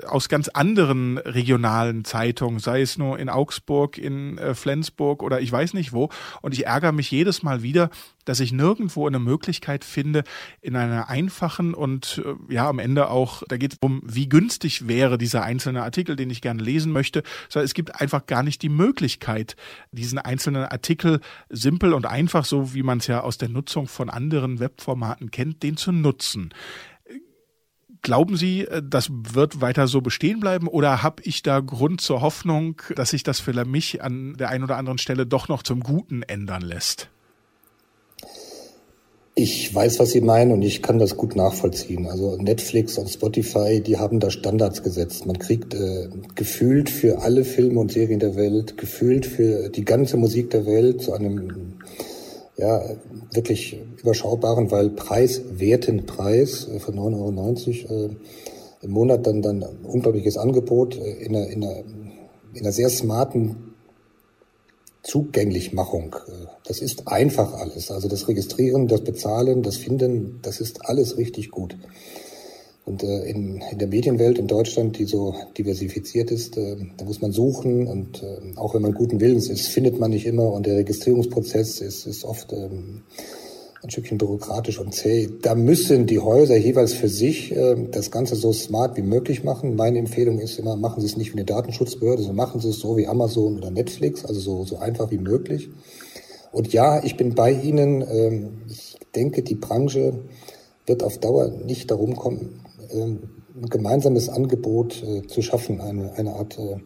aus 0.07 0.29
ganz 0.29 0.47
anderen 0.49 0.75
anderen 0.75 1.17
regionalen 1.19 2.03
Zeitungen, 2.05 2.59
sei 2.59 2.81
es 2.81 2.97
nur 2.97 3.19
in 3.19 3.29
Augsburg, 3.29 3.97
in 3.97 4.37
äh, 4.37 4.55
Flensburg 4.55 5.23
oder 5.23 5.39
ich 5.39 5.51
weiß 5.51 5.73
nicht 5.73 5.93
wo. 5.93 6.09
Und 6.41 6.53
ich 6.53 6.65
ärgere 6.65 6.91
mich 6.91 7.11
jedes 7.11 7.43
Mal 7.43 7.61
wieder, 7.61 7.89
dass 8.25 8.39
ich 8.39 8.51
nirgendwo 8.51 9.07
eine 9.07 9.19
Möglichkeit 9.19 9.85
finde, 9.85 10.23
in 10.61 10.75
einer 10.75 11.09
einfachen 11.09 11.73
und 11.73 12.21
äh, 12.25 12.53
ja 12.53 12.67
am 12.67 12.79
Ende 12.79 13.09
auch, 13.09 13.43
da 13.47 13.57
geht 13.57 13.73
es 13.73 13.79
um, 13.81 14.01
wie 14.03 14.27
günstig 14.27 14.87
wäre 14.87 15.17
dieser 15.17 15.43
einzelne 15.43 15.83
Artikel, 15.83 16.15
den 16.15 16.29
ich 16.29 16.41
gerne 16.41 16.61
lesen 16.61 16.91
möchte, 16.91 17.23
sondern 17.49 17.65
es 17.65 17.73
gibt 17.73 18.01
einfach 18.01 18.25
gar 18.25 18.43
nicht 18.43 18.61
die 18.61 18.69
Möglichkeit, 18.69 19.55
diesen 19.91 20.19
einzelnen 20.19 20.65
Artikel 20.65 21.21
simpel 21.49 21.93
und 21.93 22.05
einfach, 22.05 22.45
so 22.45 22.73
wie 22.73 22.83
man 22.83 22.97
es 22.97 23.07
ja 23.07 23.21
aus 23.21 23.37
der 23.37 23.49
Nutzung 23.49 23.87
von 23.87 24.09
anderen 24.09 24.59
Webformaten 24.59 25.31
kennt, 25.31 25.63
den 25.63 25.77
zu 25.77 25.91
nutzen. 25.91 26.53
Glauben 28.01 28.37
Sie, 28.37 28.61
äh, 28.61 28.83
das 28.83 29.09
wird 29.11 29.61
weiter 29.61 29.87
so 29.87 30.01
bestehen 30.01 30.39
bleiben 30.39 30.67
oder 30.67 31.01
habe 31.01 31.23
ich 31.23 31.41
da 31.41 31.59
Grund 31.59 32.01
zur 32.01 32.21
Hoffnung, 32.21 32.81
dass 32.95 33.11
sich 33.11 33.23
das 33.23 33.39
für 33.39 33.65
mich 33.65 34.03
an 34.03 34.35
der 34.35 34.49
einen 34.49 34.63
oder 34.63 34.77
anderen 34.77 34.97
Stelle 34.97 35.25
doch 35.25 35.47
noch 35.47 35.63
zum 35.63 35.79
Guten 35.79 36.21
ändern 36.21 36.61
lässt? 36.61 37.09
Ich 39.37 39.75
weiß, 39.75 39.99
was 39.99 40.11
Sie 40.11 40.21
meinen 40.21 40.53
und 40.53 40.61
ich 40.61 40.81
kann 40.81 40.97
das 40.97 41.17
gut 41.17 41.35
nachvollziehen. 41.35 42.07
Also 42.07 42.37
Netflix 42.37 42.97
und 42.97 43.09
Spotify, 43.09 43.81
die 43.81 43.97
haben 43.97 44.21
da 44.21 44.31
Standards 44.31 44.81
gesetzt. 44.81 45.25
Man 45.25 45.37
kriegt 45.37 45.73
äh, 45.73 46.07
gefühlt 46.35 46.89
für 46.89 47.21
alle 47.21 47.43
Filme 47.43 47.81
und 47.81 47.91
Serien 47.91 48.21
der 48.21 48.37
Welt, 48.37 48.77
gefühlt 48.77 49.25
für 49.25 49.67
die 49.67 49.83
ganze 49.83 50.15
Musik 50.15 50.51
der 50.51 50.65
Welt 50.65 51.01
zu 51.01 51.11
einem 51.11 51.73
ja, 52.55 52.81
wirklich 53.33 53.77
überschaubaren, 54.01 54.71
weil 54.71 54.89
preiswerten 54.91 56.05
Preis 56.05 56.69
äh, 56.73 56.79
von 56.79 56.95
9,90 56.95 57.89
Euro 57.89 58.05
äh, 58.05 58.09
im 58.83 58.91
Monat 58.91 59.27
dann 59.27 59.41
dann 59.41 59.63
ein 59.63 59.83
unglaubliches 59.83 60.37
Angebot 60.37 60.97
äh, 60.97 61.25
in 61.25 61.35
einer, 61.35 61.47
in 61.47 61.61
einer, 61.61 61.79
in 62.53 62.61
einer 62.61 62.71
sehr 62.71 62.89
smarten 62.89 63.74
Zugänglichmachung. 65.05 66.15
Äh, 66.27 66.47
das 66.67 66.79
ist 66.79 67.07
einfach 67.07 67.53
alles. 67.53 67.91
Also 67.91 68.07
das 68.09 68.27
Registrieren, 68.27 68.87
das 68.87 69.01
Bezahlen, 69.01 69.63
das 69.63 69.77
Finden, 69.77 70.39
das 70.41 70.59
ist 70.59 70.85
alles 70.85 71.17
richtig 71.17 71.51
gut. 71.51 71.77
Und 72.85 73.03
äh, 73.03 73.23
in, 73.23 73.61
in 73.71 73.79
der 73.79 73.87
Medienwelt 73.87 74.37
in 74.37 74.47
Deutschland, 74.47 74.99
die 74.99 75.05
so 75.05 75.33
diversifiziert 75.57 76.29
ist, 76.29 76.55
äh, 76.57 76.75
da 76.97 77.05
muss 77.05 77.21
man 77.21 77.31
suchen 77.31 77.87
und 77.87 78.21
äh, 78.21 78.57
auch 78.57 78.75
wenn 78.75 78.83
man 78.83 78.93
guten 78.93 79.19
Willens 79.19 79.49
ist, 79.49 79.67
findet 79.67 79.99
man 79.99 80.11
nicht 80.11 80.25
immer 80.25 80.51
und 80.51 80.67
der 80.67 80.77
Registrierungsprozess 80.77 81.81
ist, 81.81 82.05
ist 82.05 82.23
oft 82.25 82.53
ähm, 82.53 83.01
ein 83.85 83.91
Stückchen 83.91 84.17
bürokratisch 84.17 84.79
und 84.79 84.93
zäh. 84.93 85.29
Da 85.41 85.55
müssen 85.55 86.07
die 86.07 86.19
Häuser 86.19 86.57
jeweils 86.57 86.93
für 86.93 87.07
sich 87.07 87.55
äh, 87.55 87.75
das 87.91 88.11
Ganze 88.11 88.35
so 88.35 88.51
smart 88.51 88.97
wie 88.97 89.03
möglich 89.03 89.43
machen. 89.43 89.75
Meine 89.75 89.99
Empfehlung 89.99 90.39
ist 90.39 90.59
immer, 90.59 90.75
machen 90.75 91.01
Sie 91.01 91.07
es 91.07 91.17
nicht 91.17 91.33
wie 91.33 91.37
eine 91.37 91.45
Datenschutzbehörde, 91.45 92.23
sondern 92.23 92.37
machen 92.37 92.59
Sie 92.59 92.69
es 92.69 92.79
so 92.79 92.97
wie 92.97 93.07
Amazon 93.07 93.57
oder 93.57 93.71
Netflix, 93.71 94.25
also 94.25 94.39
so, 94.39 94.65
so 94.65 94.77
einfach 94.77 95.11
wie 95.11 95.19
möglich. 95.19 95.69
Und 96.51 96.73
ja, 96.73 97.03
ich 97.03 97.15
bin 97.15 97.35
bei 97.35 97.51
Ihnen. 97.51 98.01
Ähm, 98.01 98.61
ich 98.69 98.97
denke, 99.13 99.43
die 99.43 99.55
Branche 99.55 100.19
wird 100.85 101.03
auf 101.03 101.19
Dauer 101.19 101.49
nicht 101.49 101.91
darum 101.91 102.15
kommen, 102.15 102.61
ähm, 102.91 103.19
ein 103.55 103.69
gemeinsames 103.69 104.29
Angebot 104.29 105.01
äh, 105.03 105.27
zu 105.27 105.41
schaffen, 105.41 105.79
eine, 105.79 106.13
eine 106.13 106.33
Art 106.33 106.57
äh, 106.57 106.77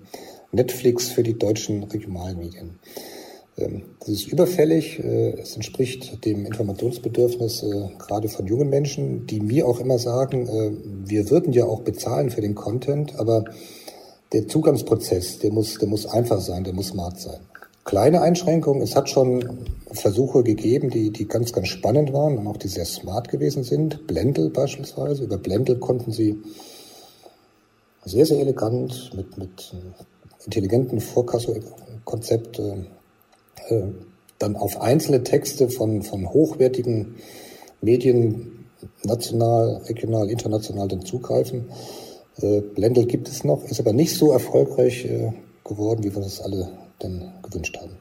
Netflix 0.52 1.08
für 1.08 1.24
die 1.24 1.38
deutschen 1.38 1.84
Regionalmedien. 1.84 2.80
Ähm, 3.60 3.84
das 4.00 4.10
ist 4.10 4.28
überfällig, 4.28 5.00
äh, 5.00 5.34
es 5.40 5.56
entspricht 5.56 6.26
dem 6.26 6.46
Informationsbedürfnis 6.46 7.66
gerade 7.98 8.30
von 8.30 8.48
jungen 8.48 8.70
Menschen, 8.70 9.28
die 9.28 9.40
mir 9.40 9.68
auch 9.68 9.80
immer 9.80 10.00
sagen, 10.00 10.48
wir 11.06 11.30
würden 11.30 11.54
ja 11.54 11.66
auch 11.66 11.82
bezahlen 11.82 12.30
für 12.30 12.42
den 12.42 12.56
Content, 12.56 13.18
aber 13.20 13.46
der 14.34 14.48
Zugangsprozess, 14.48 15.40
der 15.40 15.52
muss, 15.52 15.76
der 15.76 15.88
muss 15.88 16.06
einfach 16.06 16.40
sein, 16.42 16.64
der 16.64 16.74
muss 16.74 16.88
smart 16.90 17.20
sein 17.20 17.40
kleine 17.90 18.22
Einschränkungen. 18.22 18.84
Es 18.84 18.96
hat 18.96 19.10
schon 19.10 19.66
Versuche 19.92 20.44
gegeben, 20.44 20.92
die, 20.92 21.10
die 21.10 21.28
ganz, 21.28 21.52
ganz 21.54 21.70
spannend 21.70 22.14
waren 22.14 22.38
und 22.38 22.46
auch 22.46 22.58
die 22.58 22.68
sehr 22.68 22.86
smart 22.86 23.30
gewesen 23.30 23.64
sind. 23.64 24.06
Blendel 24.06 24.52
beispielsweise. 24.52 25.24
Über 25.24 25.40
Blendel 25.40 25.80
konnten 25.80 26.12
sie 26.12 26.40
sehr, 28.06 28.28
sehr 28.28 28.40
elegant 28.40 29.12
mit, 29.16 29.40
mit 29.40 29.74
intelligenten 30.46 31.00
Vorkasse-Konzept 31.00 32.62
äh, 33.70 33.84
dann 34.38 34.56
auf 34.56 34.82
einzelne 34.82 35.24
Texte 35.24 35.70
von, 35.70 36.02
von 36.02 36.30
hochwertigen 36.30 37.16
Medien 37.82 38.66
national, 39.04 39.82
regional, 39.88 40.30
international 40.30 40.88
dann 40.88 41.06
zugreifen. 41.06 41.70
Äh, 42.42 42.62
Blendel 42.62 43.06
gibt 43.06 43.28
es 43.28 43.44
noch, 43.44 43.64
ist 43.66 43.80
aber 43.80 43.94
nicht 43.94 44.16
so 44.16 44.32
erfolgreich 44.32 45.06
äh, 45.06 45.34
geworden, 45.64 46.04
wie 46.04 46.16
wir 46.16 46.22
das 46.22 46.42
alle 46.42 46.70
dann 47.00 47.34
gewünscht 47.44 47.78
haben 47.78 47.98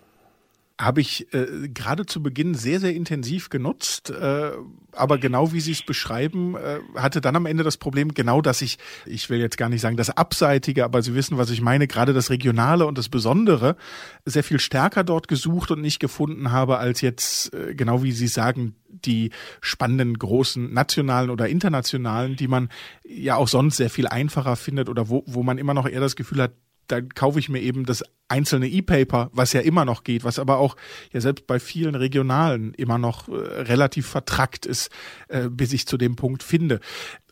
habe 0.81 1.01
ich 1.01 1.33
äh, 1.35 1.69
gerade 1.69 2.07
zu 2.07 2.23
Beginn 2.23 2.55
sehr, 2.55 2.79
sehr 2.79 2.95
intensiv 2.95 3.51
genutzt. 3.51 4.11
Äh, 4.11 4.53
aber 4.93 5.19
genau 5.19 5.53
wie 5.53 5.61
Sie 5.61 5.73
es 5.73 5.83
beschreiben, 5.83 6.55
äh, 6.55 6.79
hatte 6.95 7.21
dann 7.21 7.35
am 7.35 7.47
Ende 7.47 7.65
das 7.65 7.77
Problem, 7.77 8.15
genau 8.15 8.41
dass 8.41 8.63
ich, 8.63 8.79
ich 9.05 9.29
will 9.29 9.41
jetzt 9.41 9.59
gar 9.59 9.69
nicht 9.69 9.81
sagen 9.81 9.97
das 9.97 10.11
Abseitige, 10.11 10.85
aber 10.85 11.03
Sie 11.03 11.15
wissen, 11.15 11.37
was 11.37 11.51
ich 11.51 11.61
meine, 11.61 11.89
gerade 11.89 12.13
das 12.13 12.31
Regionale 12.31 12.87
und 12.87 12.97
das 12.97 13.09
Besondere 13.09 13.77
sehr 14.25 14.45
viel 14.45 14.61
stärker 14.61 15.03
dort 15.03 15.27
gesucht 15.27 15.73
und 15.73 15.81
nicht 15.81 15.99
gefunden 15.99 16.53
habe, 16.53 16.79
als 16.79 17.01
jetzt, 17.01 17.53
äh, 17.55 17.75
genau 17.75 18.05
wie 18.05 18.13
Sie 18.13 18.29
sagen, 18.29 18.77
die 18.89 19.31
spannenden 19.61 20.17
großen 20.17 20.73
nationalen 20.73 21.31
oder 21.31 21.49
internationalen, 21.49 22.37
die 22.37 22.49
man 22.49 22.69
ja 23.05 23.35
auch 23.35 23.49
sonst 23.49 23.77
sehr 23.77 23.91
viel 23.91 24.07
einfacher 24.07 24.55
findet 24.55 24.89
oder 24.89 25.09
wo, 25.09 25.25
wo 25.27 25.43
man 25.43 25.59
immer 25.59 25.75
noch 25.75 25.89
eher 25.89 26.01
das 26.01 26.17
Gefühl 26.17 26.43
hat, 26.43 26.53
dann 26.89 27.11
kaufe 27.11 27.39
ich 27.39 27.49
mir 27.49 27.61
eben 27.61 27.85
das 27.85 28.03
einzelne 28.29 28.69
E-Paper, 28.69 29.31
was 29.33 29.53
ja 29.53 29.61
immer 29.61 29.85
noch 29.85 30.05
geht, 30.05 30.25
was 30.25 30.39
aber 30.39 30.59
auch 30.59 30.77
ja 31.13 31.21
selbst 31.21 31.47
bei 31.47 31.59
vielen 31.59 31.95
Regionalen 31.95 32.75
immer 32.75 32.99
noch 32.99 33.29
äh, 33.29 33.33
relativ 33.33 34.07
vertrackt 34.07 34.67
ist, 34.67 34.91
äh, 35.29 35.49
bis 35.49 35.73
ich 35.73 35.87
zu 35.87 35.97
dem 35.97 36.17
Punkt 36.17 36.43
finde. 36.43 36.81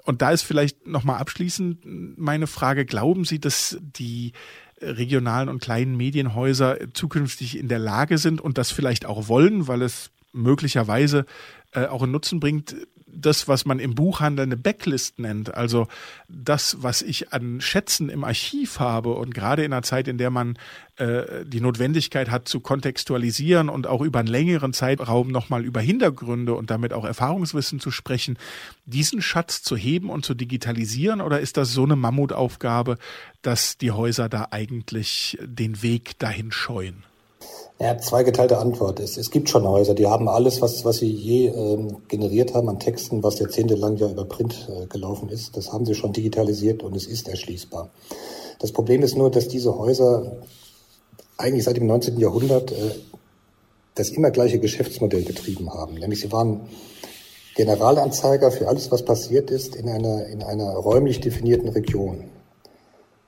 Und 0.04 0.22
da 0.22 0.30
ist 0.30 0.42
vielleicht 0.42 0.86
nochmal 0.86 1.18
abschließend 1.18 2.18
meine 2.18 2.46
Frage, 2.46 2.86
glauben 2.86 3.24
Sie, 3.24 3.40
dass 3.40 3.76
die 3.80 4.32
regionalen 4.80 5.48
und 5.48 5.60
kleinen 5.60 5.96
Medienhäuser 5.96 6.92
zukünftig 6.92 7.58
in 7.58 7.68
der 7.68 7.78
Lage 7.78 8.18
sind 8.18 8.40
und 8.40 8.58
das 8.58 8.70
vielleicht 8.70 9.06
auch 9.06 9.28
wollen, 9.28 9.68
weil 9.68 9.82
es 9.82 10.10
möglicherweise 10.32 11.24
äh, 11.72 11.86
auch 11.86 12.02
einen 12.02 12.12
Nutzen 12.12 12.40
bringt, 12.40 12.76
das, 13.16 13.48
was 13.48 13.64
man 13.64 13.78
im 13.78 13.94
Buchhandel 13.94 14.44
eine 14.44 14.56
Backlist 14.56 15.18
nennt, 15.18 15.54
also 15.54 15.88
das, 16.28 16.82
was 16.82 17.02
ich 17.02 17.32
an 17.32 17.60
Schätzen 17.60 18.08
im 18.08 18.24
Archiv 18.24 18.78
habe 18.80 19.14
und 19.14 19.34
gerade 19.34 19.64
in 19.64 19.72
einer 19.72 19.82
Zeit, 19.82 20.08
in 20.08 20.18
der 20.18 20.30
man 20.30 20.58
äh, 20.96 21.44
die 21.44 21.60
Notwendigkeit 21.60 22.30
hat 22.30 22.48
zu 22.48 22.60
kontextualisieren 22.60 23.68
und 23.68 23.86
auch 23.86 24.00
über 24.00 24.20
einen 24.20 24.28
längeren 24.28 24.72
Zeitraum 24.72 25.28
nochmal 25.28 25.64
über 25.64 25.80
Hintergründe 25.80 26.54
und 26.54 26.70
damit 26.70 26.92
auch 26.92 27.04
Erfahrungswissen 27.04 27.80
zu 27.80 27.90
sprechen, 27.90 28.38
diesen 28.84 29.22
Schatz 29.22 29.62
zu 29.62 29.76
heben 29.76 30.10
und 30.10 30.24
zu 30.24 30.34
digitalisieren 30.34 31.20
oder 31.20 31.40
ist 31.40 31.56
das 31.56 31.72
so 31.72 31.84
eine 31.84 31.96
Mammutaufgabe, 31.96 32.98
dass 33.42 33.78
die 33.78 33.90
Häuser 33.90 34.28
da 34.28 34.48
eigentlich 34.50 35.38
den 35.42 35.82
Weg 35.82 36.18
dahin 36.18 36.52
scheuen? 36.52 37.04
Ja, 37.78 37.98
zweigeteilte 37.98 38.56
Antwort. 38.56 39.00
Es, 39.00 39.18
es 39.18 39.30
gibt 39.30 39.50
schon 39.50 39.68
Häuser, 39.68 39.94
die 39.94 40.06
haben 40.06 40.28
alles, 40.28 40.62
was, 40.62 40.86
was 40.86 40.96
sie 40.96 41.10
je 41.10 41.48
ähm, 41.48 41.98
generiert 42.08 42.54
haben 42.54 42.70
an 42.70 42.78
Texten, 42.78 43.22
was 43.22 43.38
jahrzehntelang 43.38 43.96
ja 43.96 44.08
über 44.08 44.24
Print 44.24 44.66
äh, 44.70 44.86
gelaufen 44.86 45.28
ist. 45.28 45.56
Das 45.58 45.72
haben 45.72 45.84
sie 45.84 45.94
schon 45.94 46.14
digitalisiert 46.14 46.82
und 46.82 46.96
es 46.96 47.06
ist 47.06 47.28
erschließbar. 47.28 47.90
Das 48.60 48.72
Problem 48.72 49.02
ist 49.02 49.14
nur, 49.14 49.30
dass 49.30 49.48
diese 49.48 49.76
Häuser 49.76 50.38
eigentlich 51.36 51.64
seit 51.64 51.76
dem 51.76 51.86
19. 51.86 52.18
Jahrhundert 52.18 52.72
äh, 52.72 52.94
das 53.94 54.08
immer 54.08 54.30
gleiche 54.30 54.58
Geschäftsmodell 54.58 55.22
betrieben 55.22 55.72
haben. 55.72 55.94
Nämlich 55.94 56.20
sie 56.20 56.32
waren 56.32 56.68
Generalanzeiger 57.56 58.50
für 58.52 58.68
alles, 58.68 58.90
was 58.90 59.04
passiert 59.04 59.50
ist 59.50 59.76
in 59.76 59.88
einer, 59.88 60.26
in 60.26 60.42
einer 60.42 60.70
räumlich 60.70 61.20
definierten 61.20 61.68
Region. 61.68 62.24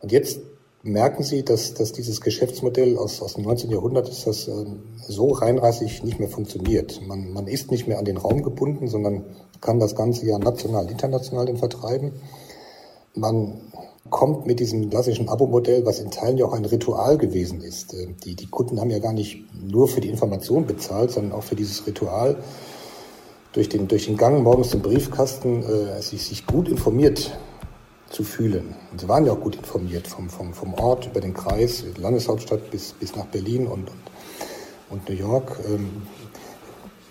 Und 0.01 0.13
jetzt 0.13 0.41
merken 0.83 1.23
Sie, 1.23 1.45
dass, 1.45 1.75
dass 1.75 1.93
dieses 1.93 2.21
Geschäftsmodell 2.21 2.97
aus, 2.99 3.21
aus 3.21 3.35
dem 3.35 3.45
19. 3.45 3.71
Jahrhundert 3.71 4.09
ist 4.09 4.27
das, 4.27 4.49
äh, 4.49 4.67
so 5.07 5.33
reinrassig 5.33 6.03
nicht 6.05 6.19
mehr 6.19 6.29
funktioniert. 6.29 7.01
Man, 7.07 7.33
man 7.33 7.47
ist 7.47 7.71
nicht 7.71 7.89
mehr 7.89 7.99
an 7.99 8.05
den 8.05 8.17
Raum 8.17 8.43
gebunden, 8.43 8.89
sondern 8.89 9.25
kann 9.61 9.81
das 9.81 9.95
Ganze 9.97 10.27
ja 10.27 10.39
national, 10.39 10.89
international 10.91 11.57
vertreiben. 11.57 12.13
Man 13.15 13.61
kommt 14.11 14.47
mit 14.47 14.61
diesem 14.61 14.89
klassischen 14.89 15.29
Abo-Modell, 15.29 15.85
was 15.85 15.99
in 15.99 16.11
Teilen 16.11 16.39
ja 16.39 16.47
auch 16.47 16.53
ein 16.53 16.65
Ritual 16.65 17.19
gewesen 17.19 17.61
ist. 17.61 17.95
Äh, 17.95 18.09
die, 18.25 18.37
die 18.37 18.47
Kunden 18.47 18.81
haben 18.81 18.91
ja 18.91 19.01
gar 19.01 19.13
nicht 19.13 19.45
nur 19.61 19.89
für 19.89 20.01
die 20.01 20.09
Information 20.09 20.67
bezahlt, 20.67 21.11
sondern 21.11 21.33
auch 21.33 21.43
für 21.43 21.57
dieses 21.57 21.87
Ritual, 21.87 22.37
durch 23.53 23.69
den, 23.69 23.89
durch 23.89 24.07
den 24.07 24.17
Gang 24.17 24.43
morgens 24.43 24.75
im 24.75 24.83
Briefkasten 24.83 25.63
äh, 25.63 26.01
sich, 26.03 26.23
sich 26.23 26.47
gut 26.47 26.69
informiert 26.69 27.37
zu 28.11 28.25
fühlen. 28.25 28.75
Und 28.91 29.01
sie 29.01 29.09
waren 29.09 29.27
ja 29.27 29.33
auch 29.33 29.41
gut 29.41 29.57
informiert 29.57 30.07
vom, 30.07 30.31
vom, 30.31 30.55
vom 30.55 30.75
Ort 30.75 31.07
über 31.07 31.21
den 31.21 31.35
Kreis, 31.35 31.85
Landeshauptstadt 31.97 32.71
bis, 32.71 32.93
bis 32.93 33.15
nach 33.15 33.27
Berlin 33.27 33.67
und, 33.67 33.91
und, 33.91 34.03
und 34.91 35.09
New 35.09 35.15
York. 35.15 35.59
Ähm, 35.69 36.03